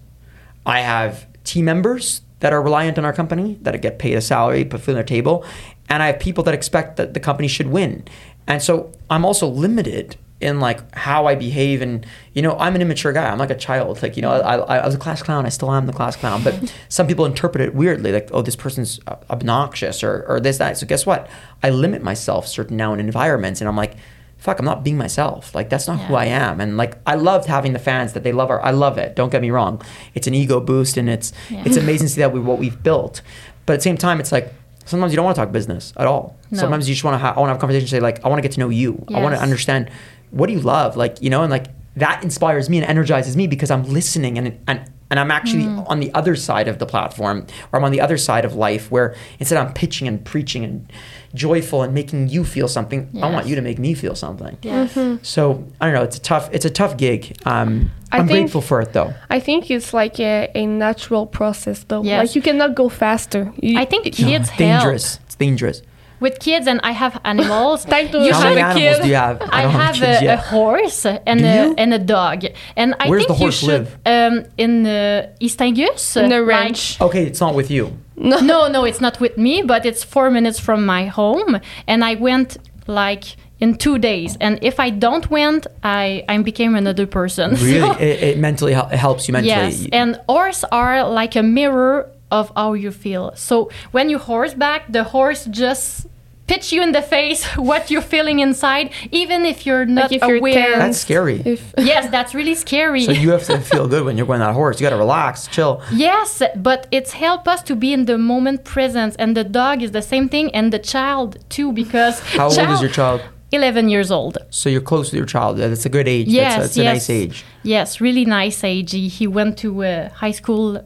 [0.65, 4.63] I have team members that are reliant on our company that get paid a salary,
[4.65, 5.45] put food on their table,
[5.89, 8.05] and I have people that expect that the company should win.
[8.47, 12.81] And so I'm also limited in like how I behave, and you know I'm an
[12.81, 13.29] immature guy.
[13.29, 14.01] I'm like a child.
[14.01, 15.45] Like you know I, I, I was a class clown.
[15.45, 16.43] I still am the class clown.
[16.43, 18.99] But some people interpret it weirdly, like oh this person's
[19.29, 20.77] obnoxious or or this that.
[20.77, 21.29] So guess what?
[21.61, 23.97] I limit myself certain now in environments, and I'm like
[24.39, 25.53] fuck, I'm not being myself.
[25.53, 26.59] Like that's not who I am.
[26.61, 29.15] And like I loved having the fans that they love our I love it.
[29.15, 29.81] Don't get me wrong.
[30.15, 31.63] It's an ego boost and it's Yeah.
[31.65, 33.21] it's amazing to see that we what we've built.
[33.65, 34.53] But at the same time it's like
[34.85, 36.35] sometimes you don't want to talk business at all.
[36.51, 36.59] No.
[36.59, 38.29] Sometimes you just want to ha- I want to have a conversation say like I
[38.29, 39.05] want to get to know you.
[39.13, 39.91] I want to understand
[40.31, 40.95] what do you love?
[40.95, 41.65] Like, you know, and like
[41.95, 45.89] that inspires me and energizes me because I'm listening and and and I'm actually Mm.
[45.89, 48.91] on the other side of the platform or I'm on the other side of life
[48.91, 50.91] where instead I'm pitching and preaching and
[51.33, 54.57] joyful and making you feel something, I want you to make me feel something.
[54.61, 54.97] Yes.
[55.21, 56.03] So I don't know.
[56.03, 56.49] It's a tough.
[56.51, 57.37] It's a tough gig.
[57.45, 59.13] Um, I I'm think- grateful for it though.
[59.29, 62.03] I think it's like a, a natural process though.
[62.03, 62.19] Yes.
[62.27, 63.51] Like you cannot go faster.
[63.61, 65.15] You, I think it- kids It's dangerous.
[65.15, 65.81] help It's dangerous.
[66.19, 67.85] With kids, and I have animals.
[67.93, 69.01] Time to You How many animals kid.
[69.03, 69.41] do you have?
[69.51, 71.75] I don't have kids a, a horse and Do a you?
[71.77, 72.45] and a dog,
[72.75, 76.39] and I Where's think the horse you should um, in uh, East Angus, In the
[76.39, 76.99] like- ranch.
[77.01, 77.85] Okay, it's not with you.
[78.15, 82.15] no, no, it's not with me, but it's four minutes from my home, and I
[82.15, 82.57] went
[82.87, 83.23] like
[83.59, 84.37] in two days.
[84.41, 87.51] And if I don't went, I I became another person.
[87.61, 89.53] Really, So- it, it mentally hel- it helps you mentally.
[89.55, 93.33] Yes, and horse are like a mirror of how you feel.
[93.35, 96.07] So when you horseback, the horse just
[96.49, 100.37] pitch you in the face what you're feeling inside, even if you're not if you're
[100.37, 100.53] aware.
[100.53, 100.77] tense.
[100.79, 101.41] That's scary.
[101.45, 103.03] If yes, that's really scary.
[103.05, 104.79] so you have to feel good when you're going that horse.
[104.79, 105.81] You got to relax, chill.
[105.91, 109.91] Yes, but it's help us to be in the moment presence, and the dog is
[109.91, 113.21] the same thing, and the child too, because How old is your child?
[113.51, 114.37] Eleven years old.
[114.51, 115.57] So you're close with your child.
[115.57, 116.27] That's a good age.
[116.27, 116.93] Yes, That's a, it's a yes.
[116.95, 117.45] nice age.
[117.63, 118.91] Yes, really nice age.
[118.91, 120.83] He, he went to uh, high school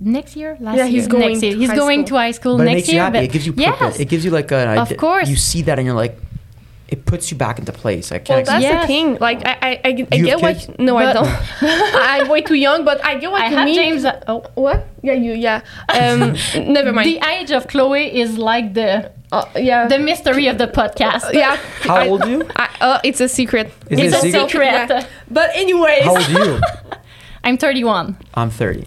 [0.00, 0.56] next year.
[0.60, 0.92] Last Yeah, year?
[0.92, 1.52] he's going next year.
[1.54, 2.18] to He's high going school.
[2.18, 3.02] to high school But it makes you year.
[3.04, 3.18] happy.
[3.18, 3.78] but It gives you purpose.
[3.80, 4.98] Yes, It gives you like an Of idea.
[4.98, 5.28] course.
[5.28, 6.18] You see that and you're like,
[6.88, 8.10] it puts you back into place.
[8.12, 8.28] I can't.
[8.28, 8.82] Well, that's Yes.
[8.82, 9.18] the thing.
[9.20, 10.56] Like, I, I, I, I get what.
[10.56, 10.70] kids?
[10.78, 11.28] No, I don't.
[11.60, 13.74] I'm way too young, but I get what I you have mean.
[13.74, 14.04] James.
[14.06, 14.86] uh, oh, What?
[15.02, 15.32] Yeah, you.
[15.34, 15.60] Yeah.
[15.90, 16.34] Um,
[16.72, 17.06] never mind.
[17.06, 19.86] the age of Chloe is like the Uh, yeah.
[19.88, 21.34] the mystery of the podcast.
[21.42, 21.56] yeah.
[21.82, 22.40] How old are you?
[22.56, 23.66] I, uh, it's a secret.
[23.90, 24.50] Is It's a a secret?
[24.50, 24.88] secret.
[24.88, 25.06] Yeah.
[25.30, 26.60] But anyways, How old are you?
[27.44, 28.16] I'm 31.
[28.32, 28.86] I'm 30.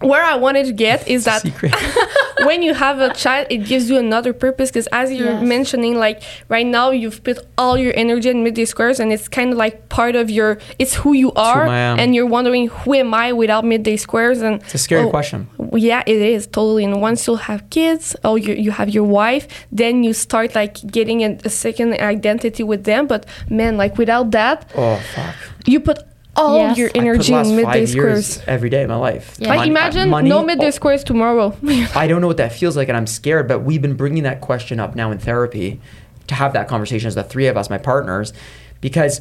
[0.00, 1.42] Where I wanted to get is that
[2.44, 4.70] when you have a child, it gives you another purpose.
[4.70, 5.42] Because as you're Yes.
[5.42, 9.52] mentioning, like right now, you've put all your energy in midday squares, and it's kind
[9.52, 10.58] of like part of your.
[10.78, 11.98] It's who you are, I am.
[11.98, 15.48] and you're wondering who am I without midday squares, and It's a scary oh, question.
[15.74, 16.84] Yeah, it is totally.
[16.84, 20.74] And once you'll have kids, oh, you you have your wife, then you start like
[20.86, 23.06] getting a, a second identity with them.
[23.06, 25.34] But man, like without that, Oh fuck.
[25.66, 25.98] you put
[26.38, 26.78] all Yes.
[26.78, 28.40] your energy in midday squares.
[28.46, 29.36] every day of my life.
[29.38, 29.48] Yeah.
[29.48, 31.56] Like Mon- uh, imagine money- no midday oh, squares tomorrow.
[31.94, 33.48] I don't know what that feels like, and I'm scared.
[33.48, 35.80] But we've been bringing that question up now in therapy
[36.28, 38.32] to have that conversation as the three of us, my partners,
[38.80, 39.20] because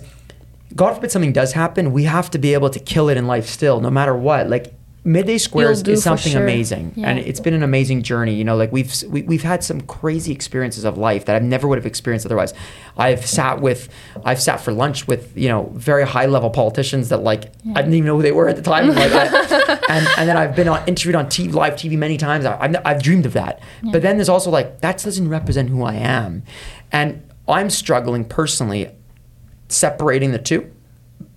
[0.75, 3.47] God forbid something does happen, we have to be able to kill it in life
[3.47, 4.49] still, no matter what.
[4.49, 4.73] Like
[5.07, 6.43] midday squares is something sure.
[6.43, 7.09] amazing, Yeah.
[7.09, 8.35] and it's been an amazing journey.
[8.35, 11.67] You know, like we've we, we've had some crazy experiences of life that I never
[11.67, 12.53] would have experienced otherwise.
[12.97, 13.89] I've sat with,
[14.25, 17.93] I've sat for lunch with you know very high level politicians that like I didn't
[17.93, 19.11] even know who they were at the time, like
[19.89, 22.45] and and then I've been on, interviewed on TV, live TV many times.
[22.45, 25.83] I, I've, I've dreamed of that, but then there's also like that doesn't represent who
[25.83, 26.43] I am,
[26.91, 28.91] and I'm struggling personally
[29.69, 30.71] separating the two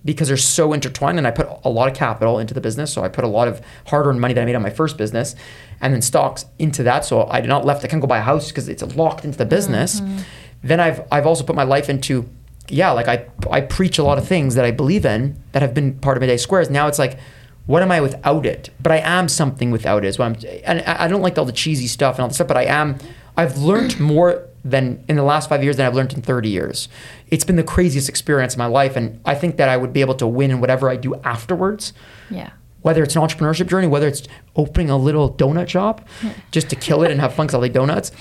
[0.03, 2.91] because they're so intertwined and I put a lot of capital into the business.
[2.91, 4.97] So I put a lot of hard earned money that I made on my first
[4.97, 5.35] business
[5.79, 7.05] and then stocks into that.
[7.05, 9.37] So I did not left, I can't go buy a house because it's locked into
[9.37, 10.01] the business.
[10.01, 10.19] Mm-hmm.
[10.63, 12.27] Then I've, I've also put my life into,
[12.67, 15.73] yeah, like I, I preach a lot of things that I believe in that have
[15.73, 16.69] been part of Midday Squares.
[16.69, 17.19] Now it's like,
[17.67, 18.71] what am I without it?
[18.81, 20.07] But I am something without it.
[20.07, 20.35] Is what I'm,
[20.65, 22.65] and I I don't like all the cheesy stuff and all the stuff, but I
[22.65, 22.97] am,
[23.37, 26.87] I've learned more than in the last five years than I've learned in 30 years.
[27.29, 28.95] It's been the craziest experience of my life.
[28.95, 31.93] And I think that I would be able to win in whatever I do afterwards,
[32.29, 32.51] Yeah.
[32.81, 34.23] whether it's an entrepreneurship journey, whether it's
[34.55, 36.07] opening a little donut shop
[36.51, 38.11] just to kill it and have fun because I like donuts.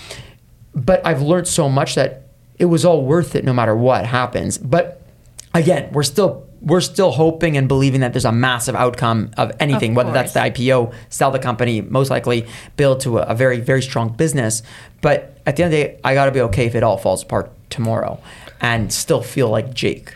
[0.74, 2.22] But I've learned so much that
[2.58, 4.56] it was all worth it no matter what happens.
[4.58, 5.02] But
[5.54, 9.92] again, we're still we're still hoping and believing that there's a massive outcome of anything,
[9.92, 10.40] Of whether that's the.
[10.40, 12.46] IPO, sell the company, most likely
[12.76, 14.62] build to a, a very, very strong business.
[15.00, 16.98] But at the end of the day, I got to be okay if it all
[16.98, 18.20] falls apart tomorrow
[18.60, 20.14] and still feel like Jake.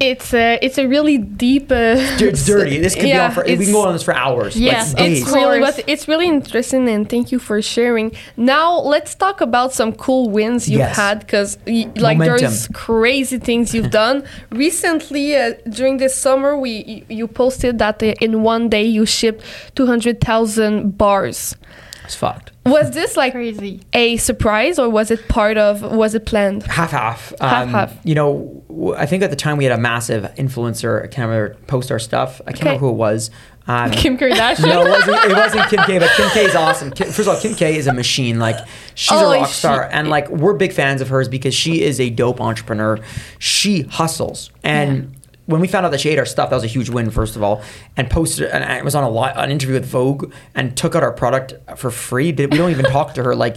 [0.00, 1.70] It's a it's a really deep.
[1.70, 2.78] Uh, It's dirty.
[2.78, 4.56] This could yeah, be on for, we can go on this for hours.
[4.56, 5.76] Yes, like It's really, course.
[5.76, 8.12] but it's really interesting, and thank you for sharing.
[8.36, 10.96] Now let's talk about some cool wins you've Yes.
[10.96, 12.38] had, because like Momentum.
[12.38, 15.36] there's crazy things you've done recently.
[15.36, 19.42] Uh, during this summer, we you, you posted that uh, in one day you shipped
[19.74, 21.56] two hundred thousand bars.
[22.04, 22.51] It's fucked.
[22.64, 23.80] Was this like Crazy.
[23.92, 25.82] a surprise, or was it part of?
[25.82, 26.62] Was it planned?
[26.62, 27.32] half half.
[27.40, 27.96] Half, half.
[28.04, 30.98] You know, w- I think at the time we had a massive influencer.
[31.02, 32.40] I can't remember post our stuff.
[32.46, 32.64] I can't Okay.
[32.68, 33.30] remember who it was.
[33.66, 34.66] Um, Kim Kardashian.
[34.68, 36.90] no, it wasn't, it wasn't Kim K, but Kim K is awesome.
[36.92, 38.38] Kim, first of all, Kim K is a machine.
[38.38, 38.56] Like
[38.94, 41.54] she's Oh, a is rock she- star, and like we're big fans of hers because
[41.54, 42.98] she is a dope entrepreneur.
[43.40, 45.16] She hustles, and
[45.52, 47.10] when we found out that she ate our stuff, that was a huge win.
[47.10, 47.62] First of all,
[47.96, 51.02] and posted, and I was on a li- an interview with Vogue and took out
[51.04, 52.32] our product for free.
[52.32, 53.34] We don't even talk to her.
[53.36, 53.56] Like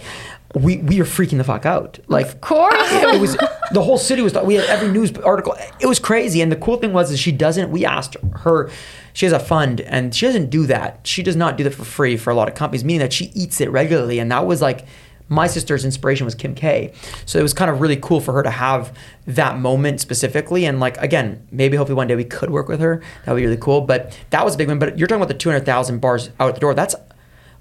[0.54, 2.00] we we are freaking the fuck out.
[2.08, 2.74] Like Of course.
[2.78, 3.36] it was
[3.72, 6.78] the whole city was we had every news article it was crazy and the cool
[6.78, 8.70] thing was is she doesn't we asked her
[9.12, 11.84] she has a fund and she doesn't do that she does not do that for
[11.84, 14.62] free for a lot of companies meaning that she eats it regularly and that was
[14.62, 14.86] like
[15.28, 16.94] my sister's inspiration was Kim K.
[17.26, 18.96] So it was kind of really cool for her to have
[19.26, 20.66] that moment specifically.
[20.66, 23.02] And like, again, maybe hopefully one day we could work with her.
[23.26, 23.82] That would be really cool.
[23.82, 24.80] But that was a big one.
[24.80, 26.74] But you're talking about the 200,000 bars out the door.
[26.74, 26.96] That's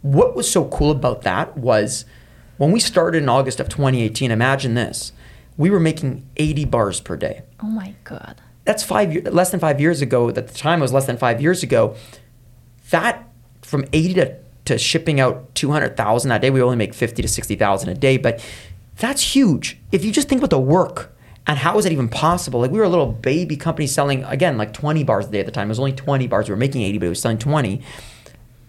[0.03, 2.05] what was so cool about that was
[2.59, 5.13] when we started in August of 2018, imagine this.
[5.57, 7.43] We were making 80 bars per day.
[7.61, 8.41] Oh my god.
[8.65, 10.29] That's five less than five years ago.
[10.29, 11.97] At the time, it was less than five years ago.
[12.91, 13.29] That
[13.63, 14.37] from 80 to,
[14.67, 18.17] to shipping out 200,000 a day, we only make 50 to 60,000 a day.
[18.17, 18.45] But
[18.99, 19.79] that's huge.
[19.93, 21.13] If you just think about the work
[21.47, 22.61] and how is that even possible?
[22.61, 25.47] Like we were a little baby company selling, again, like 20 bars a day at
[25.47, 25.69] the time.
[25.69, 26.49] It was only 20 bars.
[26.49, 27.83] We were making 80, but it was selling 20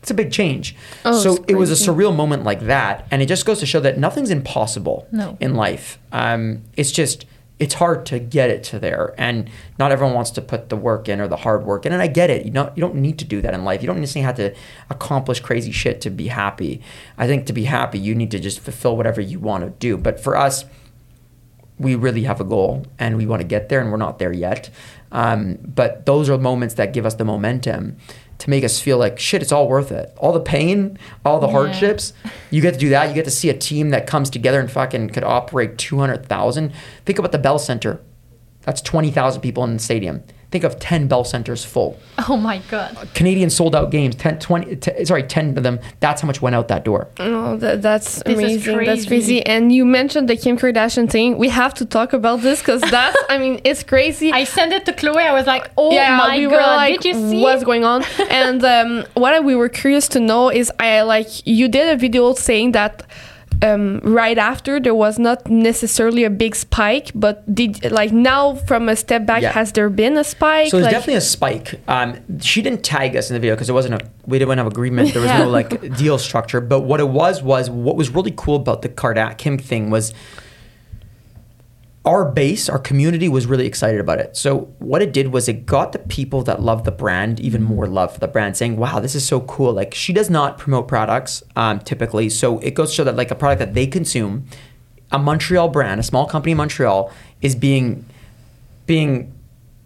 [0.02, 0.76] it's a big change.
[1.04, 3.80] Oh, so it was a surreal moment like that, and it just goes to show
[3.80, 5.36] that nothing's impossible No.
[5.39, 5.98] in life.
[6.12, 7.26] Um, it's just
[7.58, 9.49] it's hard to get it to there, and
[9.80, 11.93] not everyone wants to put the work in or the hard work in.
[11.93, 12.45] And I get it.
[12.45, 13.82] You know, you don't need to do that in life.
[13.82, 14.53] You don't necessarily have to
[14.89, 16.82] accomplish crazy shit to be happy.
[17.18, 19.95] I think to be happy, you need to just fulfill whatever you want to do.
[19.95, 20.66] But for us,
[21.80, 24.34] we really have a goal and we want to get there and we're not there
[24.34, 24.70] yet.
[25.12, 27.97] Um, but those are moments that give us the momentum
[28.40, 30.12] to make us feel like shit, it's all worth it.
[30.18, 31.54] All the pain, all the Yeah.
[31.54, 32.14] hardships,
[32.52, 33.08] you get to do that.
[33.08, 36.72] You get to see a team that comes together and fucking could operate 200,000.
[37.06, 38.00] Think about the Bell Center.
[38.64, 40.24] That's 20,000 people in the stadium.
[40.52, 42.00] Think of 10 Bell Centers full.
[42.30, 43.10] Oh my god.
[43.14, 45.80] Canadian sold out games, 10, 20, t- sorry, 10 of them.
[46.00, 47.08] That's how much went out that door.
[47.20, 48.78] Oh, that, that's is amazing.
[48.78, 49.08] That's crazy.
[49.08, 49.46] crazy.
[49.46, 51.38] And you mentioned the Kim Kardashian thing.
[51.38, 54.32] We have to talk about this because that's, I mean, it's crazy.
[54.32, 55.24] I sent it to Chloe.
[55.24, 57.41] I was like, oh yeah, my we god, were like, did you see?
[57.41, 58.04] what's going on?
[58.30, 62.34] and um, what we were curious to know is, I like you did a video
[62.34, 63.04] saying that
[63.66, 68.89] um, right after there was not necessarily a big spike, but did like now from
[68.89, 69.51] a step back, Yeah.
[69.51, 70.70] has there been a spike?
[70.70, 71.82] So there's like, definitely a spike.
[71.88, 74.68] Um, she didn't tag us in the video because it wasn't a we didn't have
[74.68, 75.13] agreement.
[75.13, 75.39] There was Yeah.
[75.45, 76.61] no like deal structure.
[76.61, 80.13] But what it was was what was really cool about the Kardashian Kim thing was
[82.06, 84.38] our base, our community was really excited about it.
[84.38, 87.88] So what it did was it got the people that love the brand even more
[87.88, 90.88] love for the brand, saying, "Wow, this is so cool!" Like she does not promote
[90.88, 94.45] products um, typically, so it goes to show that like a product that they consume,
[95.12, 98.06] a Montreal brand, a small company in Montreal, is being
[98.86, 99.34] being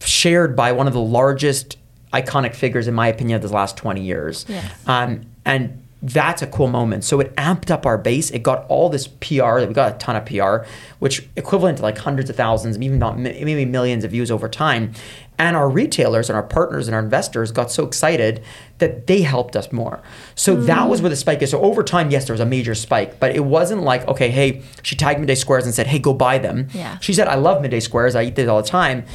[0.01, 1.77] shared by one of the largest
[2.13, 4.45] iconic figures, in my opinion, of the last 20 years.
[4.47, 4.71] Yes.
[4.87, 7.03] Um, and that's a cool moment.
[7.03, 8.31] So it amped up our base.
[8.31, 9.59] It got all this PR.
[9.59, 10.69] We got a ton of PR,
[10.99, 14.93] which equivalent to like hundreds of thousands, maybe not maybe millions of views over time.
[15.37, 18.43] And our retailers and our partners and our investors got so excited
[18.79, 20.01] that they helped us more.
[20.35, 21.03] So that was mm.
[21.03, 21.51] where the spike is.
[21.51, 24.61] So over time, yes, there was a major spike, but it wasn't like, okay, hey,
[24.83, 26.67] she tagged Midday Squares and said, hey, go buy them.
[26.73, 26.99] Yeah.
[26.99, 28.15] She said, I love Midday Squares.
[28.15, 29.05] I eat these all the time.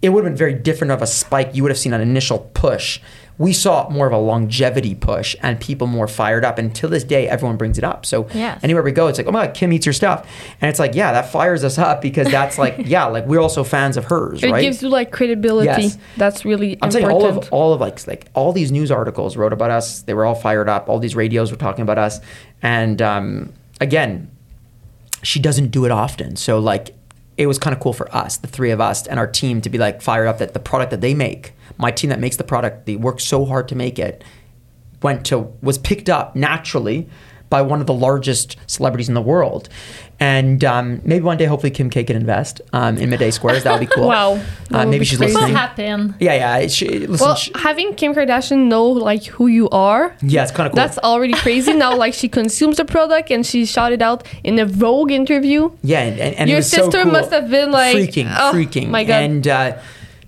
[0.00, 1.50] It would have been very different of a spike.
[1.54, 3.00] You would have seen an initial push.
[3.38, 6.58] We saw more of a longevity push and people more fired up.
[6.58, 8.04] And till this day, everyone brings it up.
[8.04, 8.58] So Yes.
[8.64, 10.26] anywhere we go, it's like, oh my God, Kim eats your stuff.
[10.60, 13.62] And it's like, yeah, that fires us up because that's like, yeah, like we're also
[13.62, 14.60] fans of hers, it right?
[14.62, 15.66] gives you like credibility.
[15.66, 15.98] Yes.
[16.16, 19.52] That's really I'm saying all of all of like like all these news articles wrote
[19.52, 20.02] about us.
[20.02, 20.88] They were all fired up.
[20.88, 22.20] All these radios were talking about us.
[22.60, 24.30] And um, again,
[25.22, 26.36] she doesn't do it often.
[26.36, 26.94] So like
[27.36, 29.70] it was kind of cool for us, the three of us and our team to
[29.70, 32.44] be like fired up that the product that they make, my team that makes the
[32.44, 34.22] product, they work so hard to make it,
[35.02, 37.08] went to was picked up naturally
[37.50, 39.70] by one of the largest celebrities in the world.
[40.20, 43.62] And um, maybe one day, hopefully, Kim K can invest um, in Midday Squares.
[43.62, 44.08] That would be cool.
[44.08, 44.34] Wow.
[44.68, 45.32] That Uh, maybe she's crazy.
[45.32, 45.56] What listening.
[45.56, 46.14] happened?
[46.20, 46.66] Yeah, yeah.
[46.66, 50.66] She, listen, well, she- having Kim Kardashian know like who you are, yeah, it's kind
[50.66, 50.76] of cool.
[50.76, 51.72] that's already crazy.
[51.72, 55.70] now, like she consumes the product and she shouted out in a Vogue interview.
[55.82, 57.12] yeah, and, and, and it Your was so sister cool.
[57.12, 58.88] must have been like, freaking, oh, freaking.
[58.90, 59.22] my God.
[59.22, 59.78] And uh,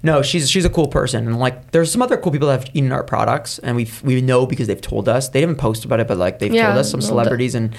[0.03, 1.26] no, she's she's a cool person.
[1.26, 4.20] And like, there's some other cool people that have eaten our products, and we we
[4.22, 5.28] know because they've told us.
[5.28, 7.74] They haven't posted about it, but like they've Yeah, told us some celebrities and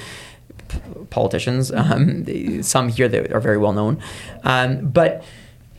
[1.10, 1.72] politicians.
[1.82, 4.00] Um, they- some here that are very well known.
[4.44, 5.24] Um, but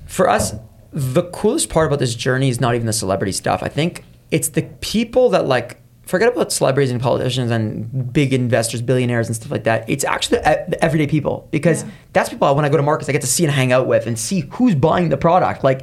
[0.07, 0.55] for us,
[0.93, 3.63] the coolest part about this journey is not even the celebrity stuff.
[3.63, 8.83] I think it's the people that like forget about celebrities and politicians and big investors,
[8.83, 9.89] billionaires and stuff like that.
[9.89, 11.91] It's actually the, the everyday people because Yeah.
[12.13, 14.07] that's people when I go to markets I get to see and hang out with
[14.07, 15.63] and see who's buying the product.
[15.65, 15.83] Like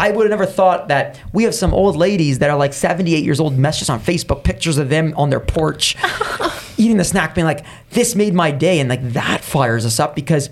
[0.00, 3.22] I would have never thought that we have some old ladies that are like 78
[3.22, 5.94] years old messages on Facebook pictures of them on their porch
[6.78, 10.14] eating the snack being like this made my day and like that fires us up
[10.14, 10.48] because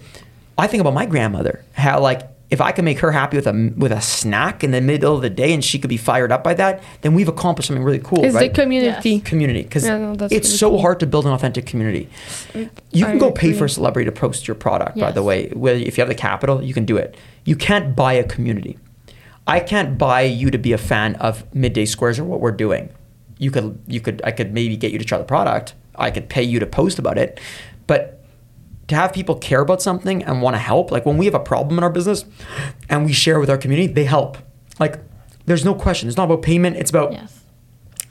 [0.58, 3.72] I think about my grandmother how like if I can make her happy with a
[3.76, 6.44] with a snack in the middle of the day and she could be fired up
[6.44, 9.10] by that then we've accomplished something really cool It's right the community.
[9.10, 9.26] Yes.
[9.26, 10.82] community because Yeah, no, it's really so cool.
[10.82, 12.10] hard to build an authentic community.
[12.54, 15.48] You I can go pay for a celebrity to post your product, by the way.
[15.54, 17.16] Whether if you have the capital, you can do it.
[17.44, 18.76] You can't buy a community.
[19.48, 22.90] I can't buy you to be a fan of Midday Squares or what we're doing.
[23.38, 25.74] You could you could I could maybe get you to try the product.
[25.96, 27.40] I could pay you to post about it.
[27.86, 28.22] But
[28.88, 31.40] to have people care about something and want to help, like when we have a
[31.40, 32.24] problem in our business
[32.88, 34.38] and we share with our community, they help.
[34.78, 34.98] Like
[35.46, 36.08] there's no question.
[36.08, 37.40] It's not about payment, it's about Yes.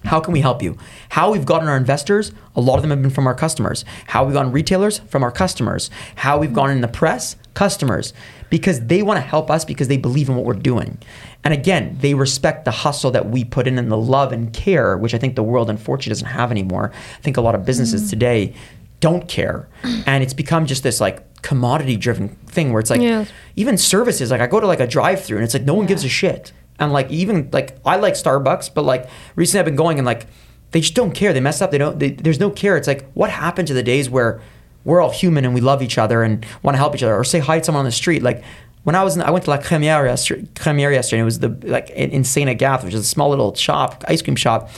[0.06, 0.78] how can we help you?
[1.10, 3.86] How we've gotten our investors, a lot of them have been from our customers.
[4.08, 5.90] How we've gotten retailers, from our customers.
[6.16, 8.14] How we've gone in the press, customers.
[8.50, 10.98] Because they want to help us because they believe in what we're doing.
[11.44, 14.98] And again, they respect the hustle that we put in and the love and care,
[14.98, 16.92] which I think the world unfortunately doesn't have anymore.
[16.94, 18.10] I think a lot of businesses mm.
[18.10, 18.54] today
[19.00, 19.68] don't care.
[20.06, 23.26] And it's become just this like commodity driven thing where it's like Yeah.
[23.56, 25.86] even services, like I go to like a drive through and it's like no one
[25.86, 26.52] gives a shit.
[26.80, 30.28] And like even like I like Starbucks, but like recently I've been going and like
[30.72, 31.34] they just don't care.
[31.34, 31.72] They mess up.
[31.72, 31.98] They don't.
[31.98, 32.76] They, there's no care.
[32.78, 34.42] It's like what happened to the days where
[34.88, 37.26] we're all human and we love each other and want to help each other or
[37.26, 38.24] say hi to someone on the street.
[38.24, 38.42] Like
[38.84, 41.20] when I was in, I went to La Cremière yesterday, Cremière yesterday.
[41.20, 44.06] And it was the like in, in Saint Agathe, which is a small little shop,
[44.08, 44.70] ice cream shop,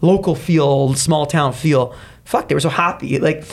[0.00, 1.94] local feel, small town feel.
[2.24, 3.20] Fuck, they were so happy.
[3.20, 3.44] Like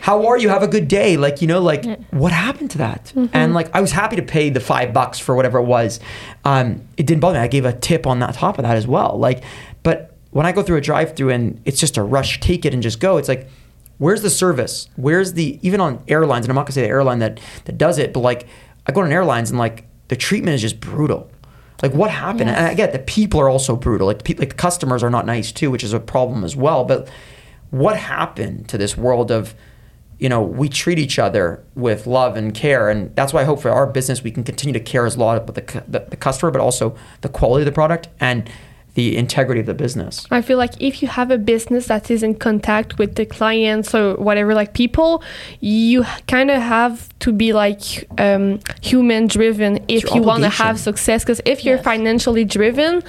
[0.00, 0.48] how are you?
[0.48, 1.18] Have a good day.
[1.18, 3.12] Like, you know, like what happened to that?
[3.34, 6.00] And like, I was happy to pay the five bucks for whatever it was.
[6.42, 7.44] Um, it didn't bother me.
[7.44, 9.18] I gave a tip on that top of that as well.
[9.18, 9.44] Like,
[9.82, 12.72] but when I go through a drive through and it's just a rush, take it
[12.72, 13.18] and just go.
[13.18, 13.46] It's like,
[14.00, 14.88] where's the service?
[14.96, 17.98] Where's the, even on airlines, and I'm not gonna say the airline that, that does
[17.98, 18.48] it, but like,
[18.86, 21.30] I go on airlines and like, the treatment is just brutal.
[21.82, 22.48] Like what happened?
[22.48, 22.58] Yes.
[22.58, 24.06] And I get the people are also brutal.
[24.06, 26.84] Like pe- like the customers are not nice too, which is a problem as well.
[26.84, 27.08] But
[27.70, 29.54] what happened to this world of,
[30.18, 33.60] you know, we treat each other with love and care, and that's why I hope
[33.60, 36.16] for our business we can continue to care as a lot about the, the the
[36.16, 38.50] customer, but also the quality of the product and
[38.94, 40.26] the integrity of the business.
[40.30, 43.94] I feel like if you have a business that is in contact with the clients
[43.94, 45.22] or whatever, like people,
[45.60, 50.78] you kind of have to be like um, human driven if you want to have
[50.80, 51.22] success.
[51.22, 51.84] Because if you're Yes.
[51.84, 53.02] financially driven,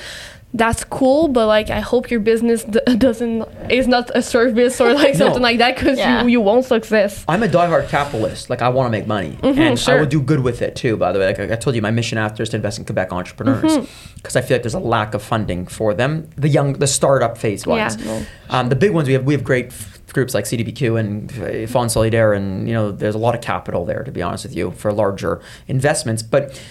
[0.53, 4.93] that's cool, but like I hope your business d- doesn't is not a service or
[4.93, 5.25] like No.
[5.25, 6.23] something like that because Yeah.
[6.23, 7.23] you, you won't success.
[7.27, 8.49] I'm a diehard capitalist.
[8.49, 10.97] Like I want to make money, and I will do good with it too.
[10.97, 12.85] By the way, like I I told you, my mission after is to invest in
[12.85, 16.29] Quebec entrepreneurs because I feel like there's a lack of funding for them.
[16.35, 17.95] The young, the startup phase ones.
[17.97, 18.25] Yeah, no.
[18.49, 21.71] Um, the big ones we have we have great f- groups like CDPQ and uh,
[21.71, 24.53] Fonds Solidaire, and you know there's a lot of capital there to be honest with
[24.55, 25.39] you for larger
[25.69, 26.61] investments, but.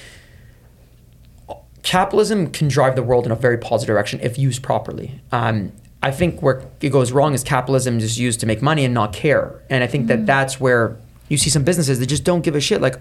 [1.83, 5.20] Capitalism can drive the world in a very positive direction if used properly.
[5.33, 5.72] Um,
[6.03, 9.12] I think where it goes wrong is capitalism is used to make money and not
[9.12, 9.61] care.
[9.70, 10.97] And I think that that's where
[11.28, 12.81] you see some businesses that just don't give a shit.
[12.81, 12.97] Like,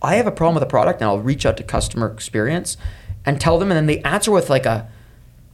[0.00, 2.76] I have a problem with a product, and I'll reach out to customer experience
[3.24, 4.88] and tell them, and then they answer with like a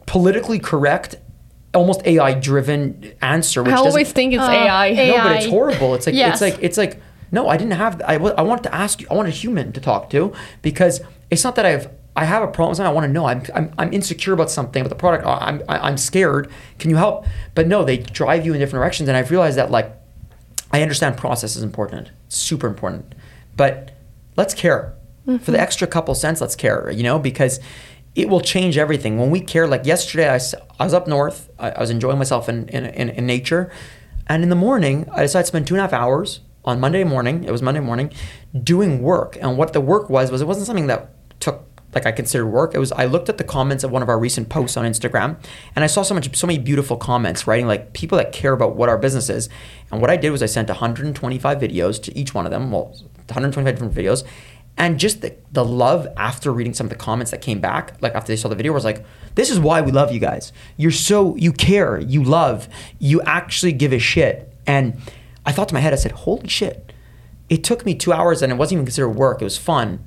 [0.06, 1.16] politically correct,
[1.74, 3.62] almost AI driven answer.
[3.62, 4.86] Which I always think it's Uh, AI.
[4.86, 5.16] AI.
[5.16, 5.94] no, but it's horrible.
[5.94, 6.34] It's like Yes.
[6.34, 7.00] it's like it's like
[7.30, 8.00] no, I didn't have.
[8.06, 9.06] I I wanted to ask you.
[9.10, 12.48] I want a human to talk to because it's not that I've I have a
[12.48, 12.84] problem.
[12.84, 13.26] I want to know.
[13.26, 15.24] I'm, I'm I'm insecure about something about the product.
[15.24, 16.50] I- I'm I- I'm scared.
[16.80, 17.24] Can you help?
[17.54, 19.94] But no, they drive you in different directions, and I've realized that like
[20.72, 23.14] I understand process is important, super important,
[23.56, 23.92] but
[24.36, 24.94] let's care
[25.24, 25.54] for the mm-hmm.
[25.54, 26.40] extra couple cents.
[26.40, 27.60] Let's care, you know, because
[28.16, 29.68] it will change everything when we care.
[29.68, 30.40] Like yesterday, I
[30.84, 31.48] was up north.
[31.56, 33.70] I, I was enjoying myself in, in, in, in nature,
[34.26, 37.04] and in the morning, I decided to spend two and a half hours on Monday
[37.04, 37.44] morning.
[37.44, 38.12] It was Monday morning,
[38.60, 42.12] doing work, and what the work was was it wasn't something that took like I
[42.12, 42.74] considered work.
[42.74, 45.36] It was I looked at the comments of one of our recent posts on Instagram
[45.74, 48.76] and I saw so much so many beautiful comments writing like people that care about
[48.76, 49.48] what our business is.
[49.90, 52.94] And what I did was I sent 125 videos to each one of them, well
[53.26, 54.24] 125 different videos.
[54.76, 58.14] And just the, the love after reading some of the comments that came back, like
[58.14, 60.52] after they saw the video, was like, this is why we love you guys.
[60.76, 62.68] You're so, you care, you love,
[63.00, 64.54] you actually give a shit.
[64.68, 65.00] And
[65.44, 66.92] I thought to my head, I said, holy shit.
[67.48, 69.40] It took me two hours and it wasn't even considered work.
[69.40, 70.06] It was fun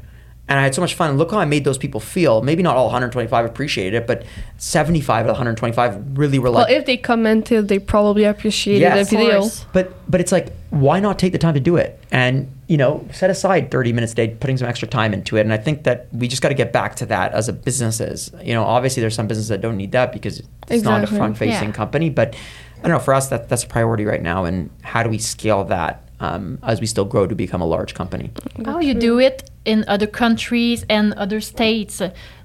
[0.50, 1.18] and I had so much fun.
[1.18, 2.42] Look how I made those people feel.
[2.42, 4.26] Maybe not all 125 appreciated it, but
[4.58, 6.68] 75 of the 125 really were like.
[6.68, 9.10] Well, if they commented, they probably appreciated Yes.
[9.10, 9.40] the video.
[9.42, 9.66] course.
[9.74, 12.00] but but it's like, why not take the time to do it?
[12.12, 15.42] And you know, set aside 30 minutes a day, putting some extra time into it.
[15.42, 18.32] And I think that we just got to get back to that as a businesses.
[18.42, 21.70] You know, obviously there's some businesses that don't need that because it's not a front-facing
[21.70, 21.72] Yeah.
[21.76, 22.10] company.
[22.10, 22.34] But
[22.80, 23.00] I don't know.
[23.00, 24.46] For us, that that's a priority right now.
[24.46, 27.94] And how do we scale that um, as we still grow to become a large
[27.94, 28.30] company?
[28.66, 32.02] How you do it in other countries and other states?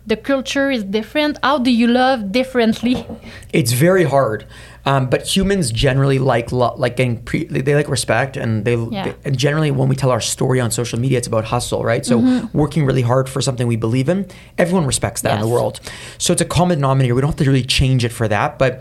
[0.07, 1.39] The culture is different.
[1.43, 2.97] How do you love differently?
[3.53, 4.45] It's very hard,
[4.85, 8.77] um, but humans generally like lo- like getting pre- they, they like respect, and they,
[8.77, 9.05] Yeah.
[9.07, 12.05] they- and generally when we tell our story on social media, it's about hustle, right?
[12.07, 12.57] So Mm-hmm.
[12.59, 14.27] working really hard for something we believe in,
[14.59, 15.81] everyone respects that in the world.
[16.18, 17.14] So it's a common denominator.
[17.16, 18.72] We don't have to really change it for that, but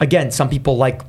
[0.00, 1.02] again, some people like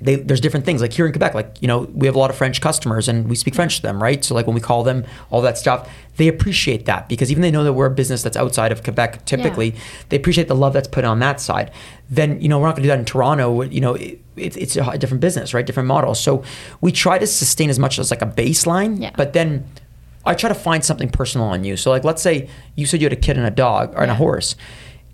[0.00, 2.30] they, there's different things like here in Quebec, like you know we have a lot
[2.30, 4.24] of French customers and we speak French to them, right?
[4.24, 7.50] So like when we call them all that stuff, they appreciate that because even they
[7.50, 9.24] know that we're a business that's outside of Quebec.
[9.24, 9.74] Typically,
[10.08, 11.70] they appreciate the love that's put on that side.
[12.08, 13.62] Then you know we're not going to do that in Toronto.
[13.62, 15.64] You know it, it's it's a different business, right?
[15.66, 16.14] Different model.
[16.14, 16.42] So
[16.80, 19.10] we try to sustain as much as like a baseline, Yeah.
[19.16, 19.66] but then
[20.24, 21.76] I try to find something personal on you.
[21.76, 24.10] So like let's say you said you had a kid and a dog or and
[24.10, 24.56] a horse.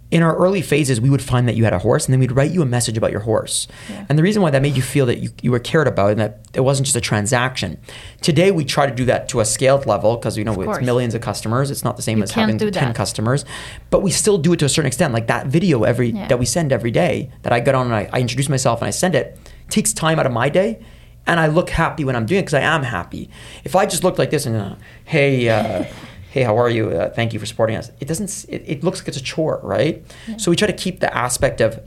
[0.08, 2.30] In our early phases, we would find that you had a horse, and then we'd
[2.30, 3.66] write you a message about your horse.
[4.08, 6.20] And the reason why that made you feel that you, you were cared about and
[6.20, 7.78] that it wasn't just a transaction.
[8.20, 11.14] Today, we try to do that to a scaled level because you know it's millions
[11.16, 11.72] of customers.
[11.72, 12.94] It's not the same You as having ten that.
[12.94, 13.44] customers,
[13.90, 15.12] but we still do it to a certain extent.
[15.12, 16.28] Like that video every Yeah.
[16.28, 18.86] that we send every day that I get on and I, I introduce myself and
[18.86, 19.36] I send it
[19.70, 20.78] takes time out of my day.
[21.28, 23.28] And I look happy when I'm doing it because I am happy.
[23.64, 24.76] If I just looked like this and, uh,
[25.06, 25.84] hey, uh,
[26.36, 26.90] hey, how are you?
[26.90, 27.90] Uh, thank you for supporting us.
[27.98, 28.44] It doesn't.
[28.50, 30.04] It, it looks like it's a chore, right?
[30.36, 31.80] So we try to keep the aspect of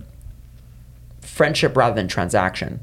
[1.22, 2.80] friendship rather than transaction.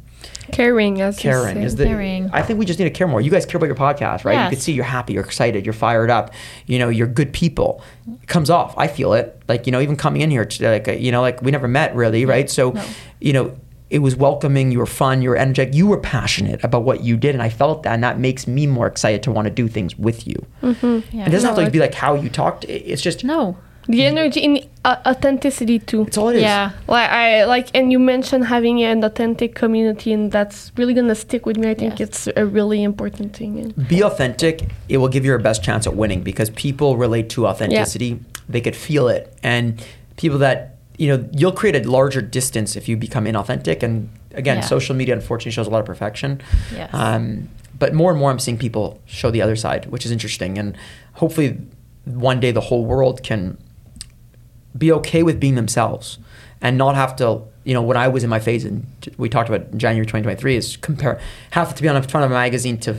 [0.53, 1.87] Caring, as Caring is the.
[1.87, 2.31] Caring.
[2.33, 3.21] I think we just need to care more.
[3.21, 4.35] You guys care about your podcast, right?
[4.35, 4.51] Yes.
[4.53, 6.33] You can see you're happy, you're excited, you're fired up.
[6.67, 7.83] You know, you're good people.
[8.23, 8.73] It comes off.
[8.79, 9.43] I feel it.
[9.49, 11.67] Like you know, even coming in here, t- like uh, you know, like we never
[11.67, 12.49] met really, right?
[12.49, 12.85] So, No.
[13.19, 13.57] you know,
[13.89, 14.73] it was welcoming.
[14.73, 15.23] You were fun.
[15.23, 15.75] You were energetic.
[15.75, 18.67] You were passionate about what you did, and I felt that, and that makes me
[18.67, 20.45] more excited to want to do things with you.
[20.63, 21.27] Yeah.
[21.27, 22.65] It doesn't have to be like how you talked.
[22.69, 23.57] It's just no.
[23.89, 26.03] The energy in uh, authenticity too.
[26.09, 26.43] it's all it is.
[26.43, 26.73] Yeah.
[26.89, 31.47] Like I like, and you mentioned having an authentic community, and that's really gonna stick
[31.47, 31.71] with me.
[31.71, 32.09] I think Yes.
[32.27, 33.73] it's a really important thing.
[33.89, 34.65] Be authentic.
[34.89, 38.19] It will give you your best chance at winning because people relate to authenticity.
[38.49, 39.81] They could feel it, and
[40.17, 43.83] people that you know, you'll create a larger distance if you become inauthentic.
[43.83, 44.63] And again, Yeah.
[44.63, 46.41] social media unfortunately shows a lot of perfection.
[46.75, 46.91] Yes.
[46.93, 50.57] Um, but more and more, I'm seeing people show the other side, which is interesting,
[50.59, 50.77] and
[51.15, 51.59] hopefully,
[52.05, 53.59] one day the whole world can
[54.79, 56.19] be okay with being themselves
[56.63, 58.87] and not have to you know when i was in my phase and
[59.17, 61.19] we talked about january 2023 is compare
[61.51, 62.93] have to be on the front of a magazine to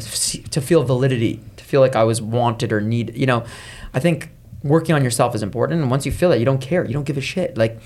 [0.50, 3.16] to feel validity to feel like i was wanted or needed.
[3.16, 3.45] you know
[3.93, 4.30] i think
[4.64, 7.05] working on yourself is important and once you feel that you don't care you don't
[7.05, 7.80] give a shit like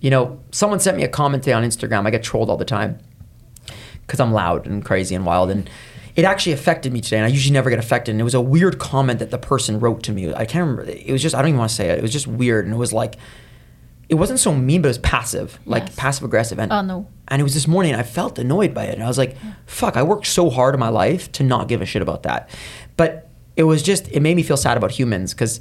[0.00, 2.64] you know someone sent me a comment today on instagram i get trolled all the
[2.64, 2.98] time
[4.00, 5.50] because I'm loud and crazy and wild.
[5.50, 5.68] And
[6.14, 7.16] it actually affected me today.
[7.16, 8.12] And I usually never get affected.
[8.12, 10.32] And it was a weird comment that the person wrote to me.
[10.32, 10.84] I can't remember.
[10.88, 11.98] It was just, I don't even want to say it.
[11.98, 12.66] It was just weird.
[12.66, 13.16] And it was like,
[14.08, 15.96] it wasn't so mean, but it was passive, like Yes.
[15.96, 16.60] passive aggressive.
[16.60, 17.08] And, Oh, no.
[17.26, 18.94] And it was this morning, and I felt annoyed by it.
[18.94, 21.82] And I was like, fuck, I worked so hard in my life to not give
[21.82, 22.48] a shit about that.
[22.96, 25.58] But it was just, it made me feel sad about humans because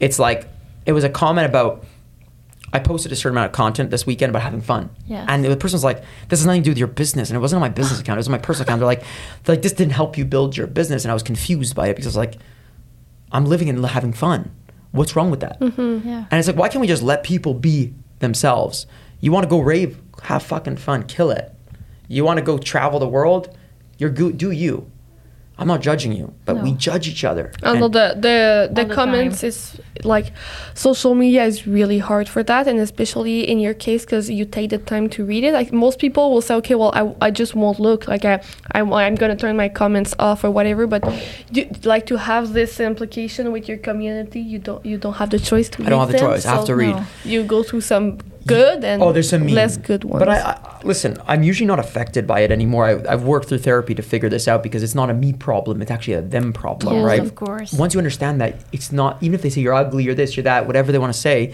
[0.00, 0.48] it's like,
[0.86, 1.84] it was a comment about,
[2.72, 4.90] I posted a certain amount of content this weekend about having fun.
[5.06, 5.26] Yes.
[5.28, 7.30] And the person was like, this has nothing to do with your business.
[7.30, 8.80] And it wasn't on my business account, it was on my personal account.
[8.80, 9.04] They're like,
[9.44, 11.04] they're like, this didn't help you build your business.
[11.04, 12.36] And I was confused by it because I was like,
[13.30, 14.50] I'm living and having fun.
[14.90, 15.60] What's wrong with that?
[15.60, 16.08] Mm-hmm.
[16.08, 16.24] Yeah.
[16.30, 18.86] And it's like, why can't we just let people be themselves?
[19.20, 21.52] You want to go rave, have fucking fun, kill it.
[22.08, 23.56] You want to go travel the world,
[23.98, 24.90] you're go- do you.
[25.56, 27.52] I'm not judging you, but we judge each other.
[27.62, 30.32] although And- the the, the All the comments is like
[30.74, 34.70] social media is really hard for that, and especially in your case because you take
[34.70, 35.52] the time to read it.
[35.52, 38.08] Like most people will say, okay, well, I, I just won't look.
[38.08, 38.42] Like I
[38.72, 40.88] I'm, I'm gonna turn my comments off or whatever.
[40.88, 41.02] But
[41.52, 45.38] you, like to have this implication with your community, you don't you don't have the
[45.38, 45.84] choice to.
[45.84, 46.46] I don't read have the them, choice.
[46.46, 46.96] I have to read.
[46.96, 47.06] No.
[47.24, 49.54] You go through some good and Oh, there's some mean.
[49.54, 50.20] less good ones.
[50.20, 51.16] But I, I listen.
[51.26, 52.86] I'm usually not affected by it anymore.
[52.86, 55.80] I, I've worked through therapy to figure this out because it's not a me problem.
[55.82, 57.20] It's actually a them problem, Yes, right?
[57.20, 57.72] of course.
[57.72, 60.44] Once you understand that it's not, even if they say you're ugly, you're this, you're
[60.44, 61.52] that, whatever they want to say,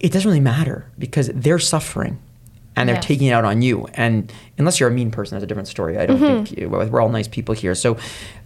[0.00, 2.18] it doesn't really matter because they're suffering.
[2.74, 3.04] And they're Yes.
[3.04, 5.98] taking it out on you, and unless you're a mean person, that's a different story.
[5.98, 7.74] I don't think we're we're all nice people here.
[7.74, 7.98] So,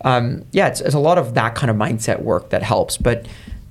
[0.05, 2.97] um, yeah, it's, it's a lot of that kind of mindset work that helps.
[2.97, 3.27] But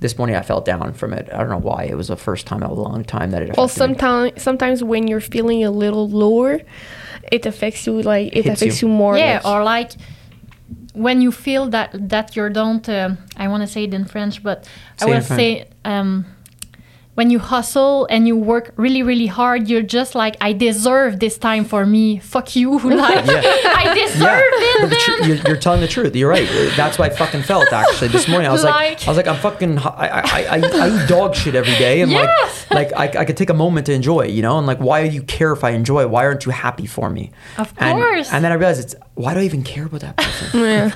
[0.06, 1.28] this morning I fell down from it.
[1.32, 1.80] I don't know why.
[1.92, 3.72] It was the first time in a long time that it affected Well, me.
[3.82, 6.60] sometimes sometimes when you're feeling a little lower,
[7.36, 8.88] it affects you like it Hits affects you.
[8.88, 9.16] you, more.
[9.18, 9.90] yeah, like- or like
[10.94, 12.86] when you feel that that you don't.
[12.88, 14.58] um I want to say it in French, but
[14.98, 15.48] Say I it will say
[15.84, 16.24] um,
[17.16, 21.36] when you hustle and you work really, really hard, you're just like, I deserve this
[21.38, 22.18] time for me.
[22.20, 23.40] Fuck you, like Yeah.
[23.42, 24.90] I deserve But it.
[24.90, 26.14] the tru- you're, you're telling the truth.
[26.14, 26.46] You're right.
[26.76, 28.48] That's what I fucking felt actually this morning.
[28.48, 29.78] I was like, Like- I was like, I'm fucking.
[29.78, 32.66] I, I, I, I eat dog shit every day, and Yes.
[32.70, 35.08] like, like I, I could take a moment to enjoy, you know, and like, why
[35.08, 36.06] do you care if I enjoy?
[36.06, 37.30] Why aren't you happy for me?
[37.58, 38.30] Of And- course.
[38.32, 40.60] And then I realized it's why do I even care about that person?
[40.66, 40.90] Yeah.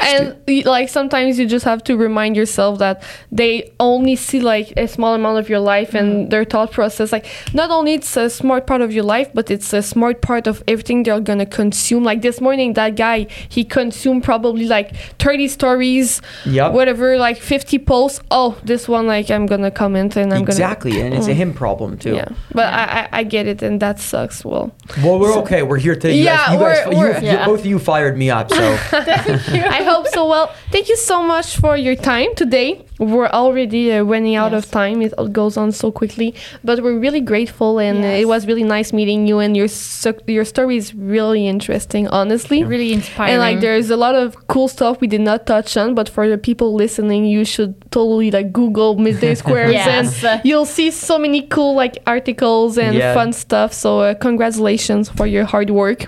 [0.00, 3.02] And y- like sometimes you just have to remind yourself that
[3.32, 6.30] they only see like a small amount of your life and mm.
[6.30, 9.72] their thought process like not only it's a smart part of your life but it's
[9.72, 14.22] a smart part of everything they're gonna consume like this morning that guy he consumed
[14.22, 16.72] probably like 30 stories Yep.
[16.72, 21.04] whatever like 50 posts oh this one like i'm gonna comment and i'm exactly, gonna
[21.04, 21.34] exactly and it's a mm.
[21.34, 22.10] him problem too.
[22.10, 25.62] gonna yeah but I, I i get it and that sucks well Well, we're okay.
[25.62, 26.16] We're here today.
[26.16, 27.46] You Yeah, guys, you we're- guys, we're- you- Yeah.
[27.46, 28.50] both of you fired me up.
[28.50, 28.56] So
[29.48, 30.26] I hope so.
[30.28, 32.84] Well, thank you so much for your time today.
[32.98, 34.64] We're already uh, running out Yes.
[34.64, 35.02] of time.
[35.02, 36.34] It goes on so quickly,
[36.64, 38.22] but we're really grateful, and uh, Yes.
[38.22, 39.38] it was really nice meeting you.
[39.38, 42.64] And your so- your story is really interesting, honestly.
[42.64, 43.34] Really inspiring.
[43.34, 46.26] And like, there's a lot of cool stuff we did not touch on, but for
[46.28, 50.24] the people listening, you should totally like Google Midday Squares, Yes.
[50.24, 53.12] and you'll see so many cool like articles and Yeah.
[53.12, 53.74] fun stuff.
[53.74, 56.06] So uh, congratulations for your hard work,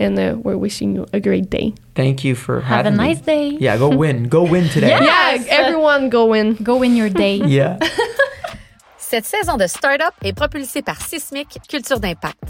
[0.00, 1.72] and uh, we're wishing you a great day.
[1.94, 3.04] thank you for Have a having me.
[3.08, 3.50] nice day.
[3.60, 4.28] Yeah, go win.
[4.28, 4.88] Go win today.
[4.98, 5.34] Yeah.
[5.34, 6.56] Yeah, everyone go win.
[6.62, 7.36] Go win your day.
[7.46, 7.78] Yeah.
[8.98, 12.42] Cette saison de Startup est propulsée par Sismic Culture d'Impact.